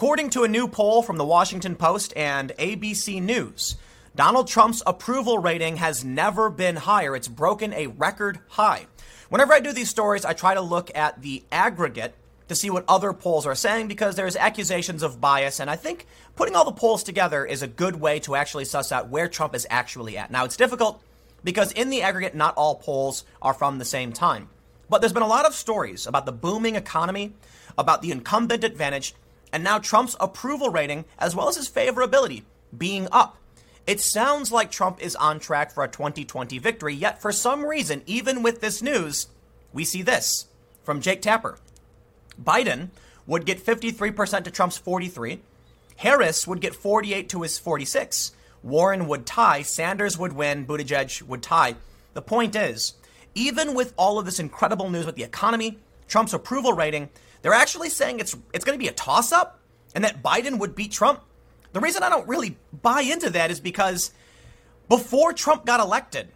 [0.00, 3.76] According to a new poll from the Washington Post and ABC News,
[4.16, 7.14] Donald Trump's approval rating has never been higher.
[7.14, 8.86] It's broken a record high.
[9.28, 12.14] Whenever I do these stories, I try to look at the aggregate
[12.48, 15.60] to see what other polls are saying because there's accusations of bias.
[15.60, 18.92] And I think putting all the polls together is a good way to actually suss
[18.92, 20.30] out where Trump is actually at.
[20.30, 21.02] Now, it's difficult
[21.44, 24.48] because in the aggregate, not all polls are from the same time.
[24.88, 27.34] But there's been a lot of stories about the booming economy,
[27.76, 29.14] about the incumbent advantage,
[29.52, 32.44] and now Trump's approval rating, as well as his favorability,
[32.76, 33.36] being up.
[33.86, 38.02] It sounds like Trump is on track for a 2020 victory, yet for some reason,
[38.06, 39.26] even with this news,
[39.72, 40.46] we see this
[40.82, 41.58] from Jake Tapper.
[42.40, 42.90] Biden
[43.26, 45.40] would get 53% to Trump's 43.
[45.96, 48.32] Harris would get 48 to his 46.
[48.62, 49.62] Warren would tie.
[49.62, 50.66] Sanders would win.
[50.66, 51.76] Buttigieg would tie.
[52.14, 52.94] The point is,
[53.34, 55.78] even with all of this incredible news with the economy,
[56.08, 57.08] Trump's approval rating,
[57.42, 59.60] they're actually saying it's it's going to be a toss up
[59.94, 61.22] and that Biden would beat Trump.
[61.72, 64.12] The reason I don't really buy into that is because
[64.88, 66.28] before Trump got elected,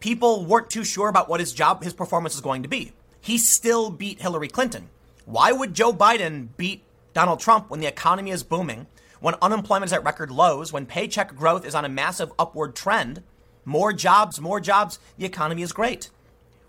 [0.00, 2.92] people weren't too sure about what his job, his performance was going to be.
[3.20, 4.88] He still beat Hillary Clinton.
[5.26, 8.86] Why would Joe Biden beat Donald Trump when the economy is booming,
[9.20, 13.22] when unemployment is at record lows, when paycheck growth is on a massive upward trend?
[13.64, 16.08] More jobs, more jobs, the economy is great.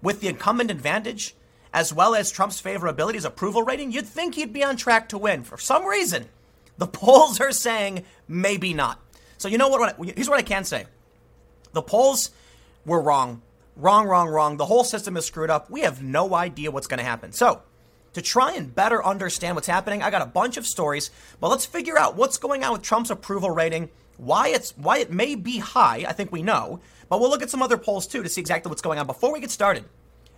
[0.02, 1.36] With the incumbent advantage,
[1.73, 5.17] as well as Trump's favorability, his approval rating, you'd think he'd be on track to
[5.17, 5.44] win.
[5.44, 6.25] For some reason,
[6.78, 9.00] the polls are saying maybe not.
[9.38, 9.95] So you know what?
[10.16, 10.86] Here's what I can say.
[11.73, 12.31] The polls
[12.86, 13.42] were wrong.
[13.75, 14.58] Wrong, wrong, wrong.
[14.58, 15.70] The whole system is screwed up.
[15.70, 17.31] We have no idea what's going to happen.
[17.31, 17.62] So
[18.14, 21.66] to try and better understand what's happening, I got a bunch of stories, but let's
[21.66, 25.59] figure out what's going on with Trump's approval rating, why it's why it may be
[25.59, 28.42] high, I think we know, but we'll look at some other polls too to see
[28.42, 29.08] exactly what's going on.
[29.08, 29.86] Before we get started,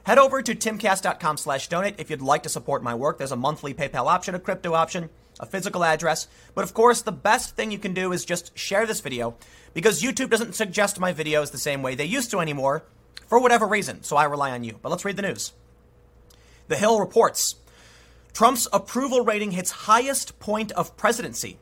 [0.05, 3.17] head over to timcast.com slash donate if you'd like to support my work.
[3.17, 6.27] There's a monthly PayPal option, a crypto option, a physical address.
[6.53, 9.35] But of course, the best thing you can do is just share this video
[9.73, 12.83] because YouTube doesn't suggest my videos the same way they used to anymore
[13.27, 14.03] for whatever reason.
[14.03, 14.77] So I rely on you.
[14.81, 15.53] But let's read the news.
[16.67, 17.55] The Hill reports
[18.33, 21.57] Trump's approval rating hits highest point of presidency.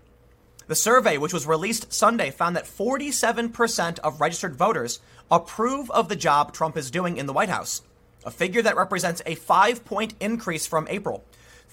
[0.67, 4.99] The survey, which was released Sunday, found that 47% of registered voters
[5.31, 7.81] approve of the job Trump is doing in the White House,
[8.25, 11.23] a figure that represents a five point increase from April.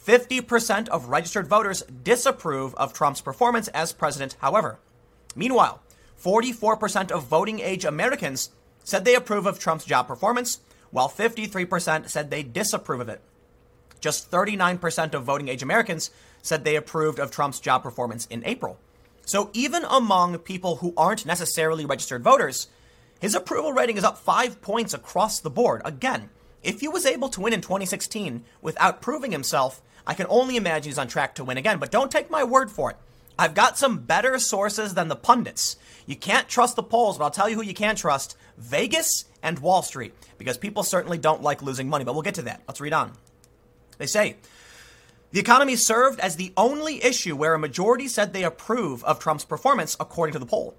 [0.06, 4.78] 50% of registered voters disapprove of Trump's performance as president, however.
[5.34, 5.82] Meanwhile,
[6.22, 8.50] 44% of voting age Americans
[8.84, 13.20] said they approve of Trump's job performance, while 53% said they disapprove of it.
[14.00, 18.78] Just 39% of voting age Americans said they approved of Trump's job performance in April.
[19.24, 22.68] So even among people who aren't necessarily registered voters,
[23.20, 25.82] his approval rating is up five points across the board.
[25.84, 26.30] Again,
[26.62, 30.90] if he was able to win in 2016 without proving himself, I can only imagine
[30.90, 31.78] he's on track to win again.
[31.78, 32.96] But don't take my word for it.
[33.38, 35.76] I've got some better sources than the pundits.
[36.06, 39.58] You can't trust the polls, but I'll tell you who you can trust Vegas and
[39.58, 42.04] Wall Street, because people certainly don't like losing money.
[42.04, 42.62] But we'll get to that.
[42.66, 43.12] Let's read on.
[43.98, 44.36] They say
[45.32, 49.44] the economy served as the only issue where a majority said they approve of Trump's
[49.44, 50.74] performance, according to the poll.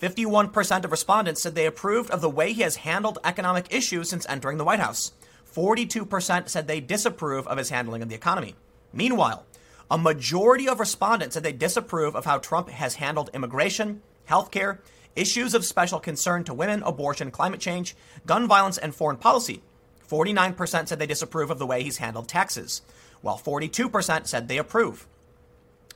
[0.00, 4.26] 51% of respondents said they approved of the way he has handled economic issues since
[4.28, 5.12] entering the White House.
[5.54, 8.54] 42% said they disapprove of his handling of the economy.
[8.92, 9.46] Meanwhile,
[9.90, 14.78] a majority of respondents said they disapprove of how Trump has handled immigration, healthcare,
[15.14, 19.62] issues of special concern to women, abortion, climate change, gun violence, and foreign policy.
[20.08, 22.82] 49% said they disapprove of the way he's handled taxes,
[23.20, 25.06] while 42% said they approve.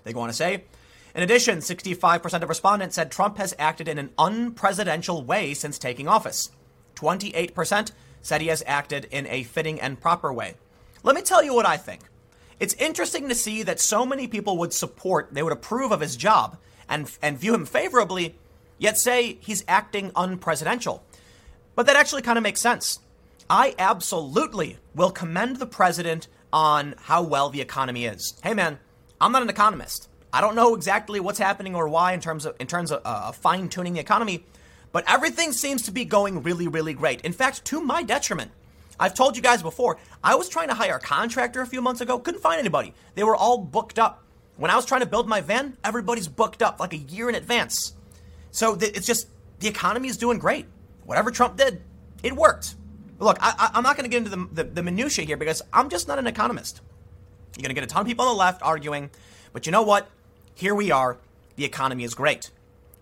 [0.05, 0.65] They go on to say,
[1.15, 6.09] in addition, 65% of respondents said Trump has acted in an unpresidential way since taking
[6.09, 6.51] office.
[6.97, 7.93] 28%
[8.27, 10.55] said he has acted in a fitting and proper way.
[11.03, 12.03] Let me tell you what I think.
[12.59, 16.17] It's interesting to see that so many people would support, they would approve of his
[16.17, 16.57] job
[16.89, 18.35] and, and view him favorably,
[18.79, 21.01] yet say he's acting unpresidential.
[21.75, 22.99] But that actually kind of makes sense.
[23.49, 28.35] I absolutely will commend the president on how well the economy is.
[28.43, 28.81] Hey man,
[29.21, 30.09] I'm not an economist.
[30.33, 33.31] I don't know exactly what's happening or why in terms of in terms of uh,
[33.33, 34.45] fine tuning the economy,
[34.93, 37.21] but everything seems to be going really really great.
[37.23, 38.51] In fact, to my detriment.
[38.99, 42.01] I've told you guys before, I was trying to hire a contractor a few months
[42.01, 42.95] ago, couldn't find anybody.
[43.15, 44.25] They were all booked up.
[44.57, 47.35] When I was trying to build my van, everybody's booked up like a year in
[47.35, 47.95] advance.
[48.53, 49.29] So th- it's just
[49.61, 50.67] the economy is doing great.
[51.05, 51.83] Whatever Trump did,
[52.23, 52.75] it worked.
[53.19, 55.89] Look, I, am not going to get into the, the, the minutiae here because I'm
[55.89, 56.81] just not an economist.
[57.57, 59.11] You're going to get a ton of people on the left arguing,
[59.53, 60.09] but you know what?
[60.55, 61.19] Here we are.
[61.57, 62.51] The economy is great.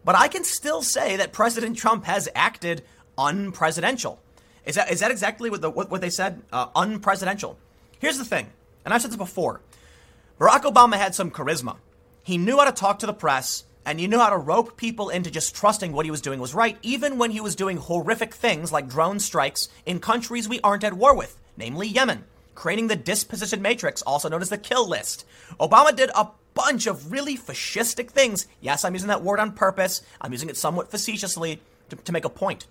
[0.05, 2.83] But I can still say that President Trump has acted
[3.17, 4.19] unpresidential.
[4.65, 6.43] Is that, is that exactly what, the, what, what they said?
[6.53, 7.57] Uh, unpresidential.
[7.99, 8.51] Here's the thing,
[8.85, 9.61] and I've said this before
[10.39, 11.77] Barack Obama had some charisma.
[12.23, 15.11] he knew how to talk to the press and he knew how to rope people
[15.11, 18.35] into just trusting what he was doing was right, even when he was doing horrific
[18.35, 22.25] things like drone strikes in countries we aren't at war with, namely Yemen,
[22.55, 25.27] creating the disposition matrix, also known as the kill list.
[25.61, 28.47] Obama did a bunch of really fascistic things.
[28.61, 30.03] Yes, I'm using that word on purpose.
[30.21, 31.61] I'm using it somewhat facetiously
[31.91, 32.67] to, to make a point.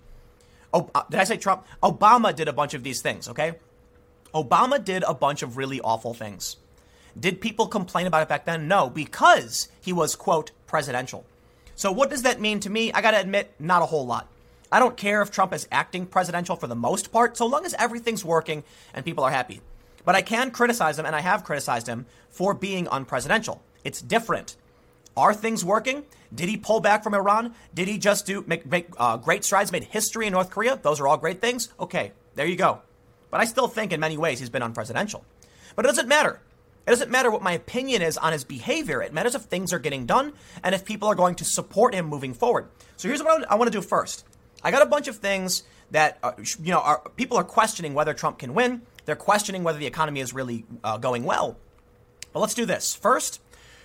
[0.72, 1.64] Oh, uh, did I say Trump?
[1.82, 3.54] Obama did a bunch of these things, okay?
[4.34, 6.56] Obama did a bunch of really awful things.
[7.18, 8.66] Did people complain about it back then?
[8.66, 11.24] No, because he was, quote, presidential.
[11.76, 12.92] So, what does that mean to me?
[12.92, 14.28] I gotta admit, not a whole lot.
[14.72, 17.74] I don't care if Trump is acting presidential for the most part, so long as
[17.74, 19.60] everything's working and people are happy.
[20.04, 23.60] But I can criticize him, and I have criticized him for being unpresidential.
[23.84, 24.56] It's different.
[25.16, 26.04] Are things working?
[26.34, 27.54] Did he pull back from Iran?
[27.72, 30.78] Did he just do make, make uh, great strides, made history in North Korea?
[30.82, 31.68] Those are all great things.
[31.78, 32.80] Okay, there you go.
[33.30, 35.22] But I still think in many ways he's been unpresidential.
[35.76, 36.40] But it doesn't matter.
[36.86, 39.00] It doesn't matter what my opinion is on his behavior.
[39.02, 42.06] It matters if things are getting done and if people are going to support him
[42.06, 42.68] moving forward.
[42.96, 44.24] So here's what I want to do first.
[44.62, 46.32] I got a bunch of things that uh,
[46.62, 48.82] you know are, people are questioning whether Trump can win.
[49.04, 51.56] They're questioning whether the economy is really uh, going well.
[52.32, 53.40] But let's do this first.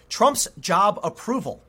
[0.09, 1.61] Trump's job approval.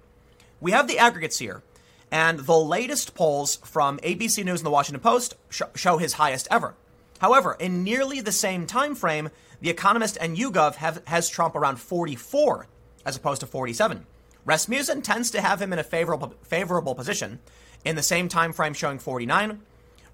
[0.60, 1.62] We have the aggregates here,
[2.10, 6.48] and the latest polls from ABC News and the Washington Post sh- show his highest
[6.50, 6.74] ever.
[7.20, 11.76] However, in nearly the same time frame, The Economist and YouGov have, has Trump around
[11.76, 12.66] 44
[13.04, 14.06] as opposed to 47.
[14.44, 17.40] Rasmussen tends to have him in a favorable favorable position
[17.84, 19.60] in the same time frame showing 49.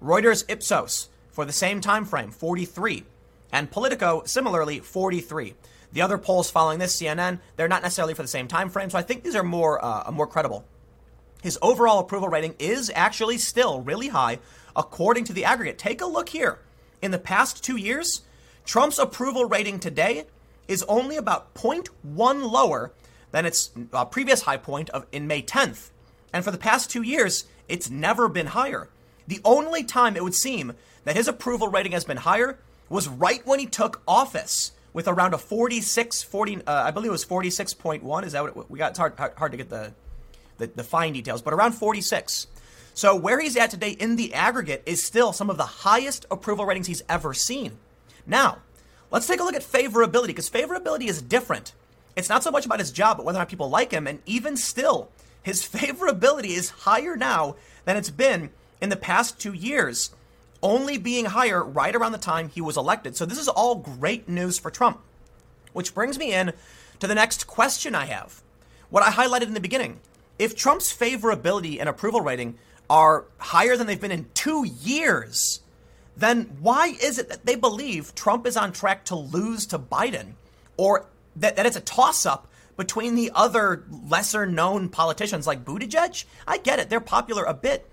[0.03, 3.03] Reuters Ipsos for the same time frame 43
[3.51, 5.55] and Politico similarly 43.
[5.97, 8.99] The other polls following this, CNN, they're not necessarily for the same time frame, so
[8.99, 10.63] I think these are more uh, more credible.
[11.41, 14.37] His overall approval rating is actually still really high
[14.75, 15.79] according to the aggregate.
[15.79, 16.59] Take a look here.
[17.01, 18.21] In the past 2 years,
[18.63, 20.25] Trump's approval rating today
[20.67, 21.89] is only about 0.1
[22.51, 22.91] lower
[23.31, 25.89] than its uh, previous high point of in May 10th.
[26.31, 28.87] And for the past 2 years, it's never been higher.
[29.25, 30.73] The only time it would seem
[31.05, 35.35] that his approval rating has been higher was right when he took office with around
[35.35, 38.25] a 46, 40, uh, I believe it was 46.1.
[38.25, 38.89] Is that what it, we got?
[38.89, 39.93] It's hard, hard to get the,
[40.57, 42.47] the, the fine details, but around 46.
[42.95, 46.65] So where he's at today in the aggregate is still some of the highest approval
[46.65, 47.77] ratings he's ever seen.
[48.25, 48.57] Now,
[49.11, 51.73] let's take a look at favorability because favorability is different.
[52.15, 54.07] It's not so much about his job, but whether or not people like him.
[54.07, 55.11] And even still,
[55.43, 57.55] his favorability is higher now
[57.85, 58.49] than it's been
[58.81, 60.09] in the past two years
[60.63, 63.15] only being higher right around the time he was elected.
[63.15, 65.01] So this is all great news for Trump.
[65.73, 66.53] Which brings me in
[66.99, 68.41] to the next question I have.
[68.89, 69.99] What I highlighted in the beginning.
[70.39, 72.57] If Trump's favorability and approval rating
[72.89, 75.61] are higher than they've been in 2 years,
[76.15, 80.33] then why is it that they believe Trump is on track to lose to Biden
[80.77, 86.25] or that, that it's a toss up between the other lesser known politicians like Buttigieg?
[86.47, 87.87] I get it, they're popular a bit,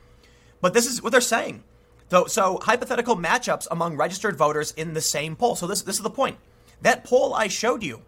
[0.61, 1.65] but this is what they're saying.
[2.11, 5.57] So, so hypothetical matchups among registered voters in the same poll.
[5.57, 6.39] So this, this is the point.
[6.83, 8.03] That poll I showed you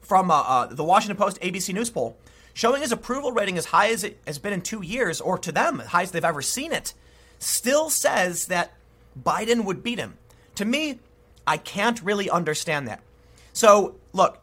[0.00, 2.16] from uh, uh, the Washington Post ABC News poll,
[2.52, 5.50] showing his approval rating as high as it has been in two years, or to
[5.50, 6.92] them, as high as they've ever seen it,
[7.38, 8.72] still says that
[9.20, 10.14] Biden would beat him.
[10.56, 11.00] To me,
[11.46, 13.00] I can't really understand that.
[13.52, 14.40] So, look,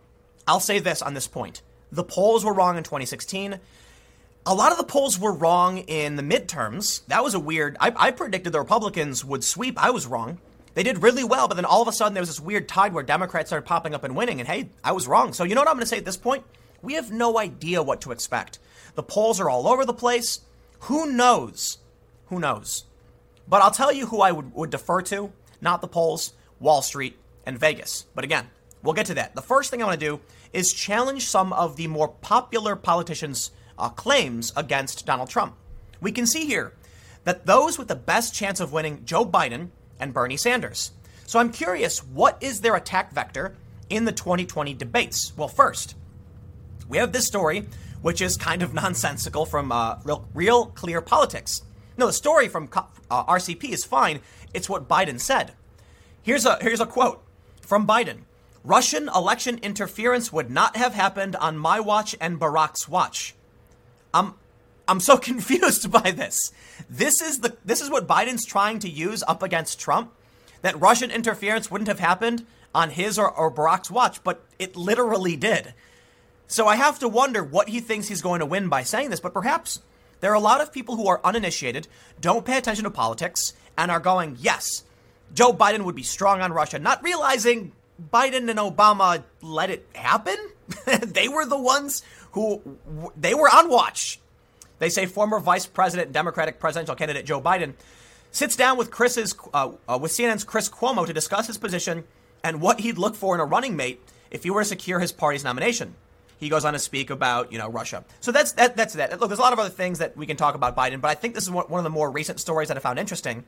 [0.47, 1.61] I'll say this on this point.
[1.91, 3.59] The polls were wrong in 2016
[4.45, 7.05] a lot of the polls were wrong in the midterms.
[7.07, 7.77] That was a weird.
[7.79, 9.81] I, I, predicted the Republicans would sweep.
[9.81, 10.39] I was wrong.
[10.73, 12.93] They did really well, but then all of a sudden there was this weird tide
[12.93, 14.39] where Democrats started popping up and winning.
[14.39, 15.33] And hey, I was wrong.
[15.33, 16.43] So you know what I'm going to say at this point?
[16.81, 18.57] We have no idea what to expect.
[18.95, 20.41] The polls are all over the place.
[20.81, 21.77] Who knows?
[22.27, 22.85] Who knows?
[23.47, 25.31] But I'll tell you who I would, would defer to.
[25.59, 28.05] Not the polls, Wall Street, and Vegas.
[28.15, 28.47] But again,
[28.81, 29.35] we'll get to that.
[29.35, 30.19] The first thing I want to do
[30.51, 35.55] is challenge some of the more popular politicians uh, claims against Donald Trump.
[35.99, 36.73] We can see here
[37.23, 39.69] that those with the best chance of winning Joe Biden
[39.99, 40.91] and Bernie Sanders.
[41.25, 43.55] So I'm curious, what is their attack vector
[43.89, 45.33] in the 2020 debates?
[45.35, 45.95] Well, first,
[46.87, 47.67] we have this story,
[48.01, 51.63] which is kind of nonsensical from uh, real, real, Clear Politics.
[51.97, 54.21] No, the story from uh, RCP is fine.
[54.53, 55.53] It's what Biden said.
[56.23, 57.23] Here's a here's a quote
[57.61, 58.21] from Biden.
[58.63, 63.35] Russian election interference would not have happened on my watch and Barack's watch.
[64.13, 64.33] I'm
[64.87, 66.51] I'm so confused by this.
[66.89, 70.13] This is the this is what Biden's trying to use up against Trump.
[70.61, 75.35] That Russian interference wouldn't have happened on his or, or Barack's watch, but it literally
[75.35, 75.73] did.
[76.47, 79.19] So I have to wonder what he thinks he's going to win by saying this,
[79.19, 79.81] but perhaps
[80.19, 81.87] there are a lot of people who are uninitiated,
[82.19, 84.83] don't pay attention to politics, and are going, yes,
[85.33, 87.71] Joe Biden would be strong on Russia, not realizing
[88.11, 90.37] Biden and Obama let it happen.
[91.01, 92.61] they were the ones who
[93.15, 94.19] they were on watch.
[94.79, 97.73] They say former Vice President, Democratic presidential candidate Joe Biden
[98.31, 102.03] sits down with Chris's uh, uh, with CNN's Chris Cuomo to discuss his position
[102.43, 105.11] and what he'd look for in a running mate if he were to secure his
[105.11, 105.95] party's nomination.
[106.39, 108.03] He goes on to speak about you know Russia.
[108.21, 109.19] So that's that, that's that.
[109.19, 111.15] Look, there's a lot of other things that we can talk about Biden, but I
[111.15, 113.43] think this is one of the more recent stories that I found interesting.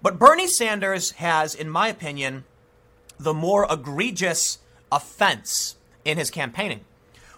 [0.00, 2.44] But Bernie Sanders has, in my opinion,
[3.18, 4.58] the more egregious
[4.90, 6.80] offense in his campaigning.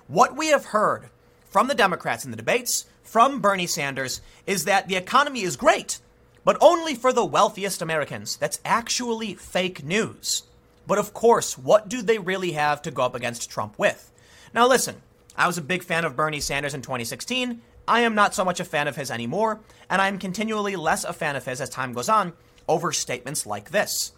[0.09, 1.09] What we have heard
[1.51, 5.99] from the Democrats in the debates, from Bernie Sanders, is that the economy is great,
[6.45, 8.37] but only for the wealthiest Americans.
[8.37, 10.45] That's actually fake news.
[10.87, 14.13] But of course, what do they really have to go up against Trump with?
[14.55, 15.03] Now, listen,
[15.37, 17.61] I was a big fan of Bernie Sanders in 2016.
[17.89, 19.59] I am not so much a fan of his anymore,
[19.91, 22.33] and I am continually less a fan of his as time goes on
[22.69, 24.13] over statements like this.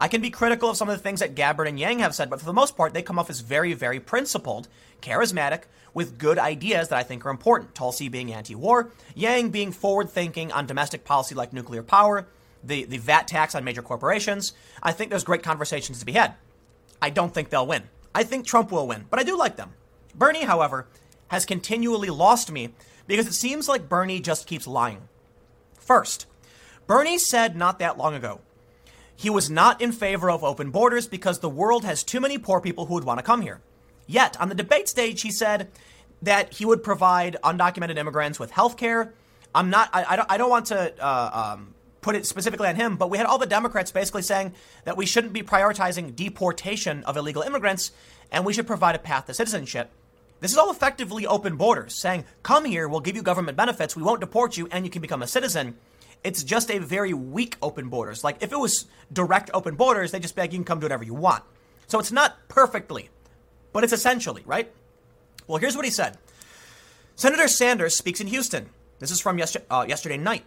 [0.00, 2.30] I can be critical of some of the things that Gabbard and Yang have said,
[2.30, 4.68] but for the most part, they come off as very, very principled,
[5.00, 5.62] charismatic,
[5.94, 7.74] with good ideas that I think are important.
[7.74, 12.28] Tulsi being anti war, Yang being forward thinking on domestic policy like nuclear power,
[12.62, 14.52] the, the VAT tax on major corporations.
[14.82, 16.34] I think there's great conversations to be had.
[17.00, 17.84] I don't think they'll win.
[18.14, 19.72] I think Trump will win, but I do like them.
[20.14, 20.86] Bernie, however,
[21.28, 22.74] has continually lost me
[23.06, 25.08] because it seems like Bernie just keeps lying.
[25.74, 26.26] First,
[26.86, 28.40] Bernie said not that long ago
[29.18, 32.60] he was not in favor of open borders because the world has too many poor
[32.60, 33.60] people who would want to come here.
[34.08, 35.68] Yet, on the debate stage, he said
[36.22, 39.14] that he would provide undocumented immigrants with health care.
[39.54, 42.74] I'm not, I, I, don't, I don't want to uh, um, put it specifically on
[42.74, 47.04] him, but we had all the Democrats basically saying that we shouldn't be prioritizing deportation
[47.04, 47.92] of illegal immigrants
[48.32, 49.90] and we should provide a path to citizenship.
[50.40, 54.02] This is all effectively open borders, saying, come here, we'll give you government benefits, we
[54.02, 55.76] won't deport you, and you can become a citizen.
[56.22, 58.22] It's just a very weak open borders.
[58.22, 60.84] Like if it was direct open borders, they just be like, you can come do
[60.84, 61.42] whatever you want.
[61.88, 63.08] So it's not perfectly,
[63.72, 64.72] but it's essentially, right?
[65.46, 66.18] Well, here's what he said.
[67.16, 68.68] Senator Sanders speaks in Houston.
[68.98, 70.44] This is from yesterday, uh, yesterday night.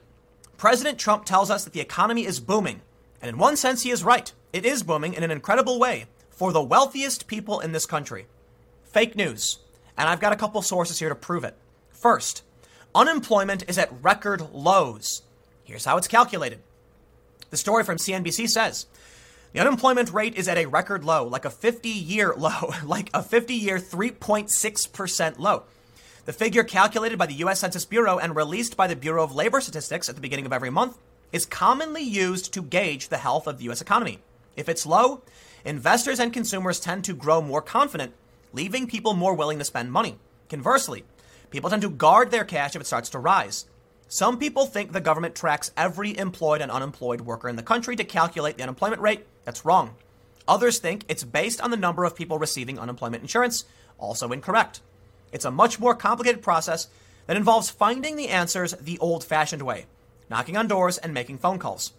[0.58, 2.82] President Trump tells us that the economy is booming.
[3.22, 4.32] And in one sense, he is right.
[4.54, 8.28] It is booming in an incredible way for the wealthiest people in this country.
[8.84, 9.60] Fake news.
[9.98, 11.56] And I've got a couple sources here to prove it.
[11.90, 12.44] First,
[12.96, 15.24] unemployment is at record lows.
[15.64, 16.60] Here's how it's calculated.
[17.50, 18.86] The story from CNBC says
[19.54, 23.22] the unemployment rate is at a record low, like a 50 year low, like a
[23.22, 25.64] 50 year 3.6% low.
[26.26, 27.60] The figure calculated by the U.S.
[27.60, 30.70] Census Bureau and released by the Bureau of Labor Statistics at the beginning of every
[30.70, 30.98] month
[31.32, 33.82] is commonly used to gauge the health of the U.S.
[33.82, 34.20] economy.
[34.56, 35.22] If it's low,
[35.66, 38.14] investors and consumers tend to grow more confident,
[38.54, 40.18] leaving people more willing to spend money.
[40.50, 41.04] Conversely,
[41.50, 43.66] people tend to guard their cash if it starts to rise.
[44.08, 48.04] Some people think the government tracks every employed and unemployed worker in the country to
[48.04, 49.26] calculate the unemployment rate.
[49.44, 49.96] That's wrong.
[50.48, 53.66] Others think it's based on the number of people receiving unemployment insurance.
[53.98, 54.82] Also incorrect.
[55.32, 56.88] It's a much more complicated process
[57.28, 59.86] that involves finding the answers the old fashioned way
[60.32, 61.92] knocking on doors and making phone calls.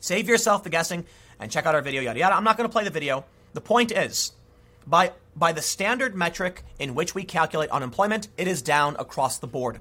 [0.00, 1.04] Save yourself the guessing
[1.40, 2.36] and check out our video, yada yada.
[2.36, 3.24] I'm not going to play the video.
[3.52, 4.32] The point is,
[4.86, 9.48] by, by the standard metric in which we calculate unemployment, it is down across the
[9.48, 9.80] board.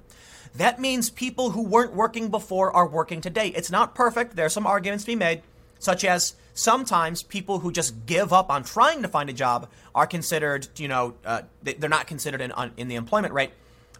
[0.56, 3.50] That means people who weren't working before are working today.
[3.50, 4.36] It's not perfect.
[4.36, 5.44] There are some arguments to be made,
[5.78, 10.08] such as sometimes people who just give up on trying to find a job are
[10.08, 13.52] considered, you know, uh, they're not considered in, in the employment rate.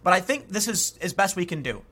[0.02, 1.82] But I think this is as best we can do.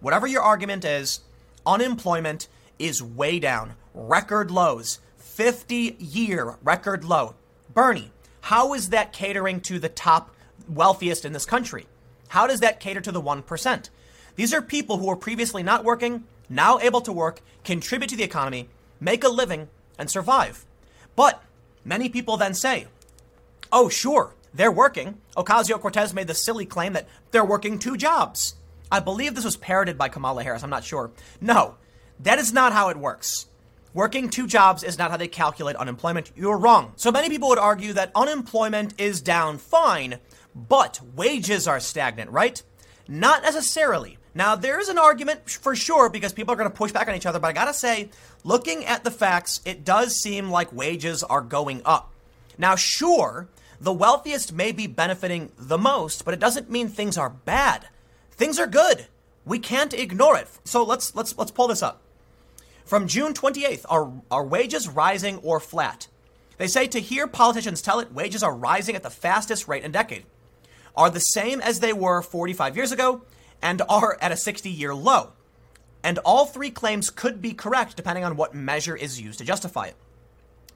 [0.00, 1.20] Whatever your argument is,
[1.66, 2.48] unemployment
[2.78, 7.34] is way down, record lows, 50 year record low.
[7.72, 8.12] Bernie,
[8.42, 10.34] how is that catering to the top
[10.68, 11.86] wealthiest in this country?
[12.28, 13.90] How does that cater to the 1%?
[14.36, 18.24] These are people who were previously not working, now able to work, contribute to the
[18.24, 18.68] economy,
[19.00, 19.68] make a living,
[19.98, 20.64] and survive.
[21.16, 21.42] But
[21.84, 22.86] many people then say,
[23.70, 25.18] oh, sure, they're working.
[25.36, 28.54] Ocasio Cortez made the silly claim that they're working two jobs.
[28.90, 30.62] I believe this was parroted by Kamala Harris.
[30.62, 31.10] I'm not sure.
[31.40, 31.76] No,
[32.20, 33.46] that is not how it works.
[33.94, 36.30] Working two jobs is not how they calculate unemployment.
[36.34, 36.92] You're wrong.
[36.96, 40.18] So many people would argue that unemployment is down fine,
[40.54, 42.62] but wages are stagnant, right?
[43.08, 44.16] Not necessarily.
[44.34, 47.14] Now, there is an argument for sure because people are going to push back on
[47.14, 48.08] each other, but I got to say,
[48.44, 52.10] looking at the facts, it does seem like wages are going up.
[52.56, 53.48] Now, sure,
[53.80, 57.88] the wealthiest may be benefiting the most, but it doesn't mean things are bad.
[58.30, 59.06] Things are good.
[59.44, 60.48] We can't ignore it.
[60.64, 62.00] So let's let's let's pull this up.
[62.84, 66.06] From June 28th, are are wages rising or flat?
[66.58, 69.90] They say to hear politicians tell it, wages are rising at the fastest rate in
[69.90, 70.24] a decade.
[70.96, 73.22] Are the same as they were 45 years ago
[73.62, 75.32] and are at a 60 year low.
[76.04, 79.86] And all three claims could be correct depending on what measure is used to justify
[79.86, 79.96] it.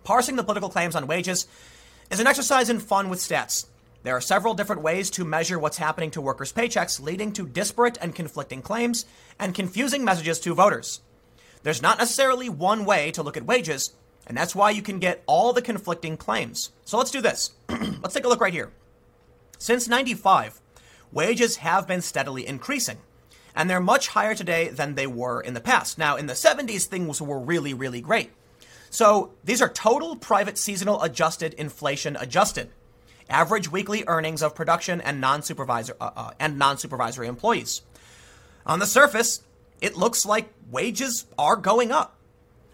[0.05, 1.49] Parsing the political claims on wages
[2.11, 3.67] is an exercise in fun with stats.
[4.05, 7.99] There are several different ways to measure what's happening to workers' paychecks, leading to disparate
[8.01, 9.05] and conflicting claims
[9.37, 11.01] and confusing messages to voters.
[11.65, 13.95] There's not necessarily one way to look at wages,
[14.29, 16.71] and that's why you can get all the conflicting claims.
[16.85, 17.51] So let's do this.
[17.69, 18.71] let's take a look right here.
[19.59, 20.61] Since 95,
[21.13, 22.99] wages have been steadily increasing,
[23.55, 25.99] and they're much higher today than they were in the past.
[25.99, 28.31] Now, in the 70s, things were really, really great.
[28.91, 32.71] So these are total private seasonal adjusted inflation adjusted
[33.29, 37.83] average weekly earnings of production and non-supervisor uh, uh, and non-supervisory employees.
[38.65, 39.43] On the surface,
[39.81, 42.17] it looks like wages are going up.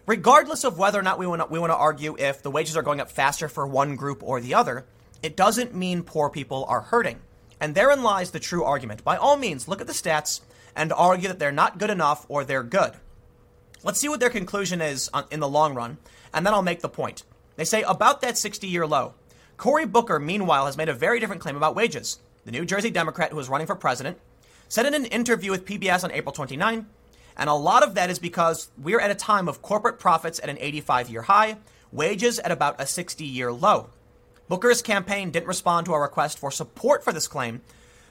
[0.05, 2.81] Regardless of whether or not we want we want to argue if the wages are
[2.83, 4.85] going up faster for one group or the other,
[5.21, 7.21] it doesn't mean poor people are hurting.
[7.63, 9.05] And therein lies the true argument.
[9.05, 10.41] By all means, look at the stats
[10.75, 12.91] and argue that they're not good enough or they're good.
[13.85, 15.97] Let's see what their conclusion is in the long run,
[16.33, 17.23] and then I'll make the point.
[17.55, 19.13] They say about that 60 year low,
[19.55, 22.19] Cory Booker, meanwhile, has made a very different claim about wages.
[22.43, 24.19] The New Jersey Democrat who is running for president
[24.67, 26.85] said in an interview with PBS on April 29,
[27.37, 30.49] and a lot of that is because we're at a time of corporate profits at
[30.49, 31.55] an 85 year high,
[31.93, 33.87] wages at about a 60 year low.
[34.49, 37.61] Booker's campaign didn't respond to our request for support for this claim,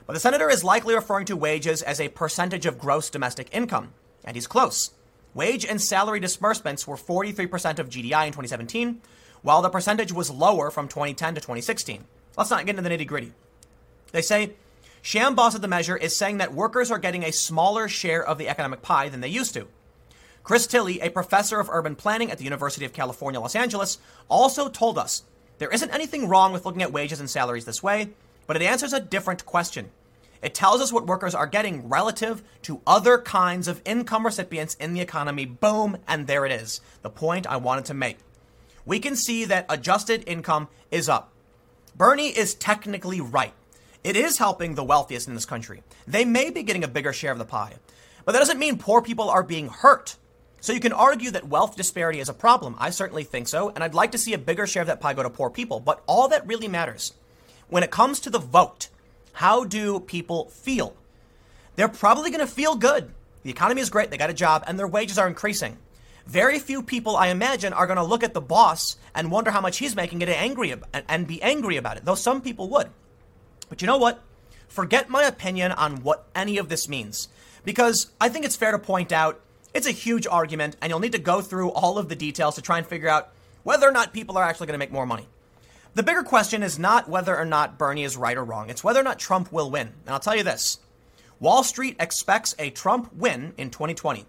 [0.07, 3.93] but the senator is likely referring to wages as a percentage of gross domestic income,
[4.25, 4.91] and he's close.
[5.35, 9.01] Wage and salary disbursements were 43% of GDI in 2017,
[9.43, 12.05] while the percentage was lower from 2010 to 2016.
[12.37, 13.33] Let's not get into the nitty gritty.
[14.13, 14.53] They say
[15.03, 18.49] Shamboss of the measure is saying that workers are getting a smaller share of the
[18.49, 19.67] economic pie than they used to.
[20.45, 23.99] Chris Tilly, a professor of urban planning at the University of California, Los Angeles,
[24.29, 25.23] also told us
[25.63, 28.09] there isn't anything wrong with looking at wages and salaries this way,
[28.49, 29.91] but it answers a different question.
[30.43, 34.93] It tells us what workers are getting relative to other kinds of income recipients in
[34.93, 35.45] the economy.
[35.45, 36.81] Boom, and there it is.
[37.03, 38.19] The point I wanted to make
[38.85, 41.33] we can see that adjusted income is up.
[41.95, 43.55] Bernie is technically right.
[44.03, 45.85] It is helping the wealthiest in this country.
[46.09, 47.75] They may be getting a bigger share of the pie,
[48.25, 50.17] but that doesn't mean poor people are being hurt.
[50.63, 52.77] So you can argue that wealth disparity is a problem.
[52.79, 55.13] I certainly think so, and I'd like to see a bigger share of that pie
[55.13, 55.81] go to poor people.
[55.81, 57.15] But all that really matters
[57.69, 58.89] when it comes to the vote,
[59.33, 60.95] how do people feel?
[61.75, 63.11] They're probably going to feel good.
[63.43, 65.79] The economy is great, they got a job, and their wages are increasing.
[66.27, 69.61] Very few people, I imagine, are going to look at the boss and wonder how
[69.61, 70.73] much he's making and angry
[71.09, 72.05] and be angry about it.
[72.05, 72.89] Though some people would.
[73.69, 74.23] But you know what?
[74.69, 77.27] Forget my opinion on what any of this means,
[77.65, 79.41] because I think it's fair to point out
[79.75, 82.63] it's a huge argument, and you'll need to go through all of the details to
[82.63, 83.31] try and figure out
[83.63, 85.27] whether or not people are actually going to make more money.
[85.95, 88.71] The bigger question is not whether or not Bernie is right or wrong.
[88.71, 89.89] It's whether or not Trump will win.
[89.89, 90.79] And I'll tell you this
[91.39, 94.27] Wall Street expects a Trump win in 2020.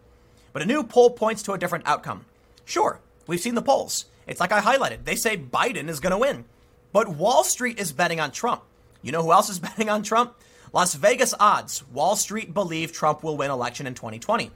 [0.51, 2.25] But a new poll points to a different outcome.
[2.65, 4.05] Sure, we've seen the polls.
[4.27, 5.03] It's like I highlighted.
[5.03, 6.45] They say Biden is going to win.
[6.91, 8.61] But Wall Street is betting on Trump.
[9.01, 10.35] You know who else is betting on Trump?
[10.73, 11.87] Las Vegas odds.
[11.89, 14.51] Wall Street believe Trump will win election in 2020.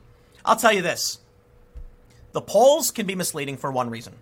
[0.47, 1.19] I'll tell you this.
[2.31, 4.13] The polls can be misleading for one reason.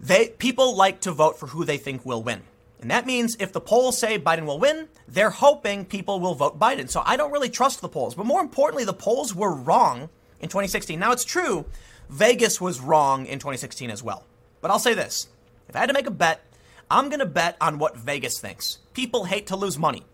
[0.00, 2.42] They people like to vote for who they think will win.
[2.80, 6.60] And that means if the polls say Biden will win, they're hoping people will vote
[6.60, 6.88] Biden.
[6.88, 8.14] So I don't really trust the polls.
[8.14, 10.08] But more importantly, the polls were wrong
[10.40, 10.98] in 2016.
[11.00, 11.64] Now, it's true,
[12.08, 14.24] Vegas was wrong in 2016 as well.
[14.60, 15.26] But I'll say this
[15.68, 16.40] if I had to make a bet,
[16.88, 18.78] I'm going to bet on what Vegas thinks.
[18.94, 20.04] People hate to lose money.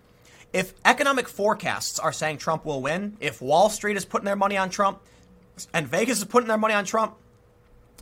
[0.55, 4.57] If economic forecasts are saying Trump will win, if Wall Street is putting their money
[4.57, 5.01] on Trump,
[5.73, 7.17] and Vegas is putting their money on Trump,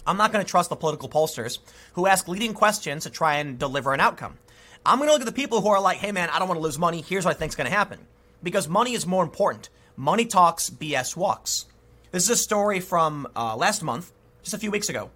[0.07, 1.61] I'm not going to trust the political pollsters
[1.95, 4.37] who ask leading questions to try and deliver an outcome.
[4.85, 6.59] I'm going to look at the people who are like, hey man, I don't want
[6.59, 7.01] to lose money.
[7.01, 8.01] Here's what I think's going to happen.
[8.43, 9.71] Because money is more important.
[9.97, 11.65] Money talks, BS walks.
[12.11, 14.13] This is a story from uh, last month,
[14.43, 15.11] just a few weeks ago.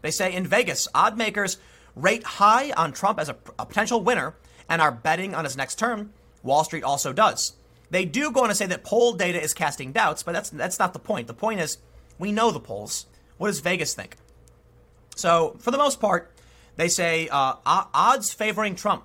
[0.00, 1.58] They say in Vegas, odd makers
[1.94, 4.36] rate high on Trump as a, a potential winner
[4.70, 6.14] and are betting on his next term.
[6.42, 7.54] Wall Street also does.
[7.90, 10.78] They do go on to say that poll data is casting doubts, but that's that's
[10.78, 11.26] not the point.
[11.26, 11.78] The point is
[12.18, 13.06] we know the polls.
[13.38, 14.16] What does Vegas think?
[15.16, 16.32] So for the most part,
[16.76, 19.04] they say uh, odds favoring Trump.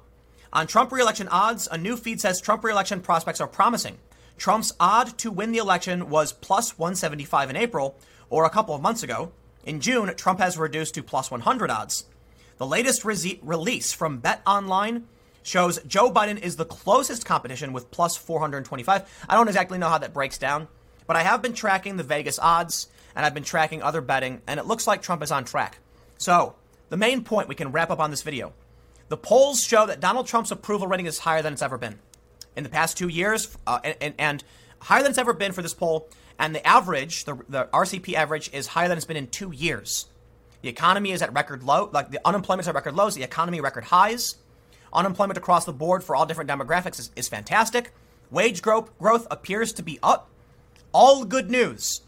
[0.51, 3.97] On Trump reelection odds, a new feed says Trump reelection prospects are promising.
[4.37, 7.97] Trump's odd to win the election was plus 175 in April,
[8.29, 9.31] or a couple of months ago.
[9.65, 12.05] In June, Trump has reduced to plus 100 odds.
[12.57, 15.07] The latest re- release from Bet Online
[15.43, 19.25] shows Joe Biden is the closest competition with plus 425.
[19.29, 20.67] I don't exactly know how that breaks down,
[21.05, 24.59] but I have been tracking the Vegas odds and I've been tracking other betting, and
[24.59, 25.77] it looks like Trump is on track.
[26.17, 26.55] So,
[26.89, 28.53] the main point we can wrap up on this video
[29.09, 31.99] the polls show that Donald Trump's approval rating is higher than it's ever been
[32.55, 34.43] in the past two years, uh, and, and,
[34.79, 36.09] higher than it's ever been for this poll.
[36.39, 40.07] And the average, the, the RCP average, is higher than it's been in two years.
[40.61, 43.83] The economy is at record low, like the unemployment's at record lows, the economy record
[43.83, 44.35] highs.
[44.93, 47.91] Unemployment across the board for all different demographics is, is fantastic.
[48.29, 50.29] Wage growth, growth appears to be up.
[50.91, 52.01] All good news.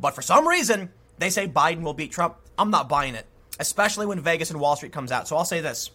[0.00, 2.36] But for some reason, they say Biden will beat Trump.
[2.58, 3.26] I'm not buying it,
[3.58, 5.28] especially when Vegas and Wall Street comes out.
[5.28, 5.90] So I'll say this.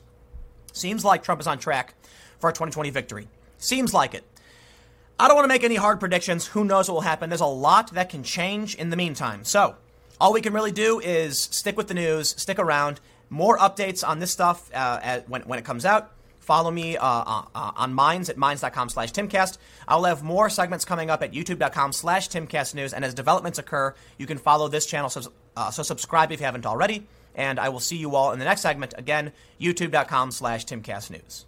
[0.71, 1.95] Seems like Trump is on track
[2.39, 3.27] for a 2020 victory.
[3.58, 4.23] Seems like it.
[5.17, 6.47] I don't want to make any hard predictions.
[6.47, 7.29] Who knows what will happen?
[7.29, 9.45] There's a lot that can change in the meantime.
[9.45, 9.75] So,
[10.19, 12.99] all we can really do is stick with the news, stick around.
[13.29, 16.12] More updates on this stuff uh, at, when, when it comes out.
[16.45, 19.58] Follow me uh, uh, uh on Minds at minds.com slash timcast.
[19.88, 22.93] I'll have more segments coming up at youtube.com slash timcastnews.
[22.93, 25.10] And as developments occur, you can follow this channel.
[25.10, 27.08] So, uh, so subscribe if you haven't already.
[27.34, 28.93] And I will see you all in the next segment.
[28.95, 31.45] Again, youtube.com slash timcastnews.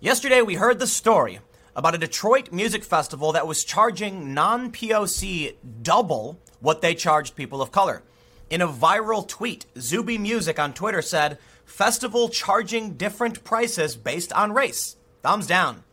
[0.00, 1.38] Yesterday, we heard the story
[1.76, 7.62] about a Detroit music festival that was charging non POC double what they charged people
[7.62, 8.02] of color.
[8.50, 11.38] In a viral tweet, Zuby Music on Twitter said,
[11.70, 14.96] Festival charging different prices based on race.
[15.22, 15.84] Thumbs down.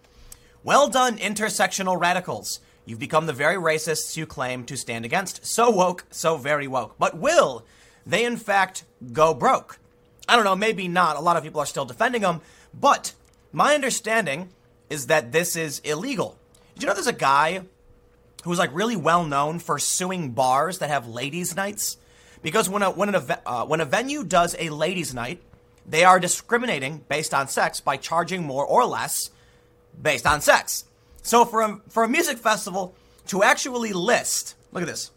[0.63, 2.59] Well done, intersectional radicals.
[2.83, 5.45] You've become the very racists you claim to stand against.
[5.45, 6.95] So woke, so very woke.
[6.97, 7.63] But will
[8.05, 9.77] they, in fact, go broke?
[10.27, 11.15] I don't know, maybe not.
[11.15, 12.41] A lot of people are still defending them.
[12.73, 13.13] But
[13.53, 14.49] my understanding
[14.89, 16.37] is that this is illegal.
[16.73, 17.61] Did you know there's a guy
[18.43, 21.97] who's like really well known for suing bars that have ladies' nights?
[22.41, 25.41] Because when a when an uh, when a venue does a ladies' night,
[25.87, 29.29] they are discriminating based on sex by charging more or less
[29.99, 30.85] based on sex.
[31.21, 32.93] So for a, for a music festival
[33.27, 35.11] to actually list, look at this,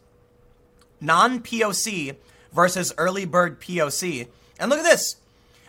[1.01, 2.17] non POC
[2.53, 4.29] versus early bird POC,
[4.59, 5.17] and look at this,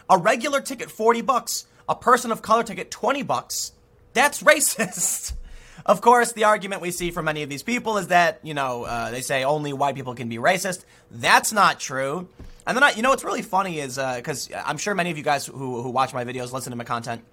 [0.10, 3.74] a regular ticket forty bucks, a person of color ticket twenty bucks
[4.14, 5.34] that's racist.
[5.86, 8.84] of course, the argument we see from many of these people is that, you know,
[8.84, 10.84] uh, they say only white people can be racist.
[11.10, 12.28] That's not true.
[12.66, 15.18] And then, I, you know, what's really funny is because uh, I'm sure many of
[15.18, 17.24] you guys who, who watch my videos, listen to my content,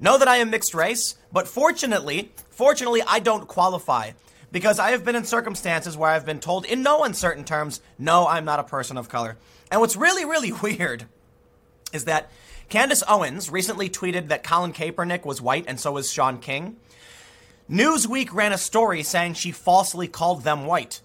[0.00, 1.16] know that I am mixed race.
[1.32, 4.12] But fortunately, fortunately, I don't qualify
[4.50, 8.26] because I have been in circumstances where I've been told in no uncertain terms, no,
[8.26, 9.36] I'm not a person of color.
[9.70, 11.06] And what's really, really weird
[11.92, 12.30] is that
[12.68, 16.76] Candace Owens recently tweeted that Colin Kaepernick was white and so was Shaun King.
[17.70, 21.00] Newsweek ran a story saying she falsely called them white.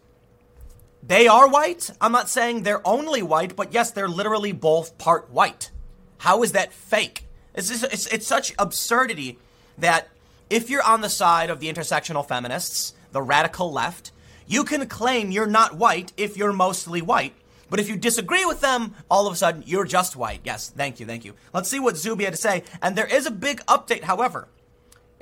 [1.02, 1.90] They are white.
[2.02, 5.72] I'm not saying they're only white, but yes, they're literally both part white.
[6.20, 7.26] How is that fake?
[7.54, 9.40] It's, just, it's, it's such absurdity
[9.78, 10.10] that
[10.50, 14.12] if you're on the side of the intersectional feminists, the radical left,
[14.48, 17.34] you can claim you're not white if you're mostly white,
[17.70, 20.42] but if you disagree with them, all of a sudden you're just white.
[20.44, 21.36] Yes, thank you, thank you.
[21.54, 22.64] Let's see what Zuby had to say.
[22.82, 24.48] And there is a big update, however.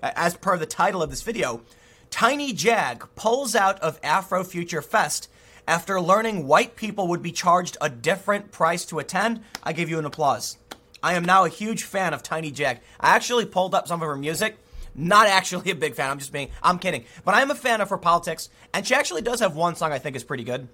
[0.02, 1.62] As per the title of this video,
[2.10, 5.30] Tiny Jag pulls out of Afro Future Fest
[5.68, 9.42] after learning white people would be charged a different price to attend.
[9.62, 10.58] I give you an applause.
[11.04, 12.80] I am now a huge fan of Tiny Jag.
[13.00, 14.58] I actually pulled up some of her music.
[14.96, 16.10] Not actually a big fan.
[16.10, 17.04] I'm just being, I'm kidding.
[17.24, 18.50] But I am a fan of her politics.
[18.74, 20.68] And she actually does have one song I think is pretty good.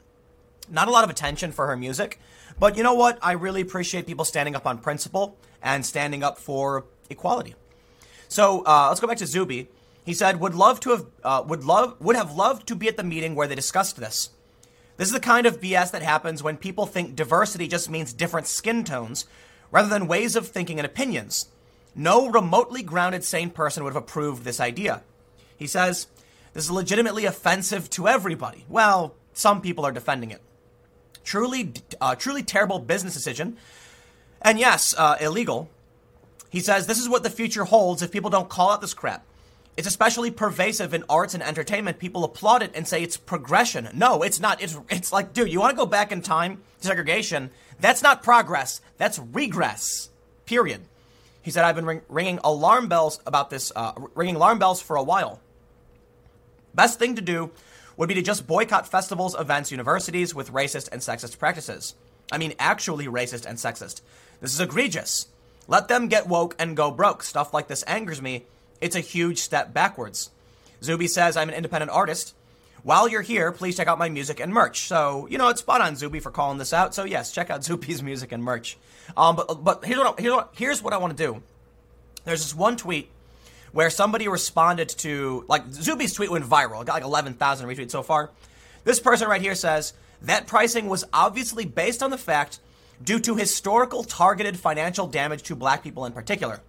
[0.69, 2.19] Not a lot of attention for her music,
[2.57, 3.19] but you know what?
[3.21, 7.55] I really appreciate people standing up on principle and standing up for equality.
[8.29, 9.67] So uh, let's go back to Zuby.
[10.05, 12.95] He said would love to have uh, would love would have loved to be at
[12.95, 14.29] the meeting where they discussed this.
[14.97, 18.47] This is the kind of BS that happens when people think diversity just means different
[18.47, 19.25] skin tones,
[19.71, 21.47] rather than ways of thinking and opinions.
[21.95, 25.01] No remotely grounded sane person would have approved this idea.
[25.57, 26.07] He says
[26.53, 28.65] this is legitimately offensive to everybody.
[28.69, 30.41] Well, some people are defending it.
[31.23, 33.57] Truly, uh, truly terrible business decision.
[34.41, 35.69] And yes, uh, illegal.
[36.49, 39.25] He says this is what the future holds if people don't call out this crap.
[39.75, 41.97] It's especially pervasive in arts and entertainment.
[41.97, 43.89] People applaud it and say it's progression.
[43.93, 44.61] No, it's not.
[44.61, 47.49] It's, it's like, dude, you want to go back in time segregation?
[47.79, 48.81] That's not progress.
[48.97, 50.09] That's regress.
[50.45, 50.81] Period.
[51.41, 54.95] He said, I've been ring- ringing alarm bells about this, uh, ringing alarm bells for
[54.95, 55.41] a while.
[56.75, 57.51] Best thing to do
[57.97, 61.95] would be to just boycott festivals, events, universities with racist and sexist practices.
[62.31, 64.01] I mean, actually racist and sexist.
[64.39, 65.27] This is egregious.
[65.67, 67.23] Let them get woke and go broke.
[67.23, 68.45] Stuff like this angers me.
[68.83, 70.29] It's a huge step backwards.
[70.83, 72.35] Zuby says, I'm an independent artist.
[72.83, 74.87] While you're here, please check out my music and merch.
[74.87, 76.93] So, you know, it's spot on, Zuby, for calling this out.
[76.93, 78.77] So, yes, check out Zuby's music and merch.
[79.15, 81.41] Um, but, but here's, what I, here's, what, here's what I want to do.
[82.25, 83.09] There's this one tweet
[83.71, 86.81] where somebody responded to like Zuby's tweet went viral.
[86.81, 88.31] It got like 11,000 retweets so far.
[88.83, 89.93] This person right here says
[90.23, 92.59] that pricing was obviously based on the fact
[93.01, 96.61] due to historical targeted financial damage to black people in particular.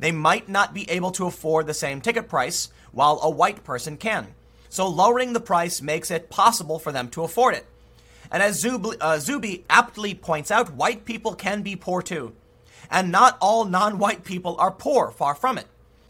[0.00, 3.98] They might not be able to afford the same ticket price while a white person
[3.98, 4.34] can.
[4.70, 7.66] So lowering the price makes it possible for them to afford it.
[8.32, 12.32] And as Zuby, uh, Zuby aptly points out, white people can be poor too.
[12.90, 15.66] And not all non white people are poor, far from it.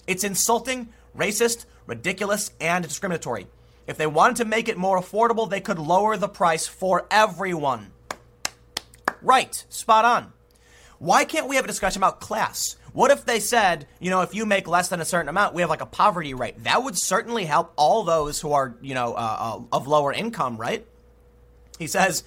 [0.07, 3.49] It's insulting, racist, ridiculous, and discriminatory.
[3.89, 7.91] If they wanted to make it more affordable, they could lower the price for everyone.
[9.21, 10.33] Right, spot on.
[10.99, 12.77] Why can't we have a discussion about class?
[12.93, 15.63] What if they said, you know, if you make less than a certain amount, we
[15.63, 16.65] have like a poverty rate?
[16.65, 20.57] That would certainly help all those who are, you know, uh, uh, of lower income,
[20.57, 20.85] right?
[21.79, 22.25] He says,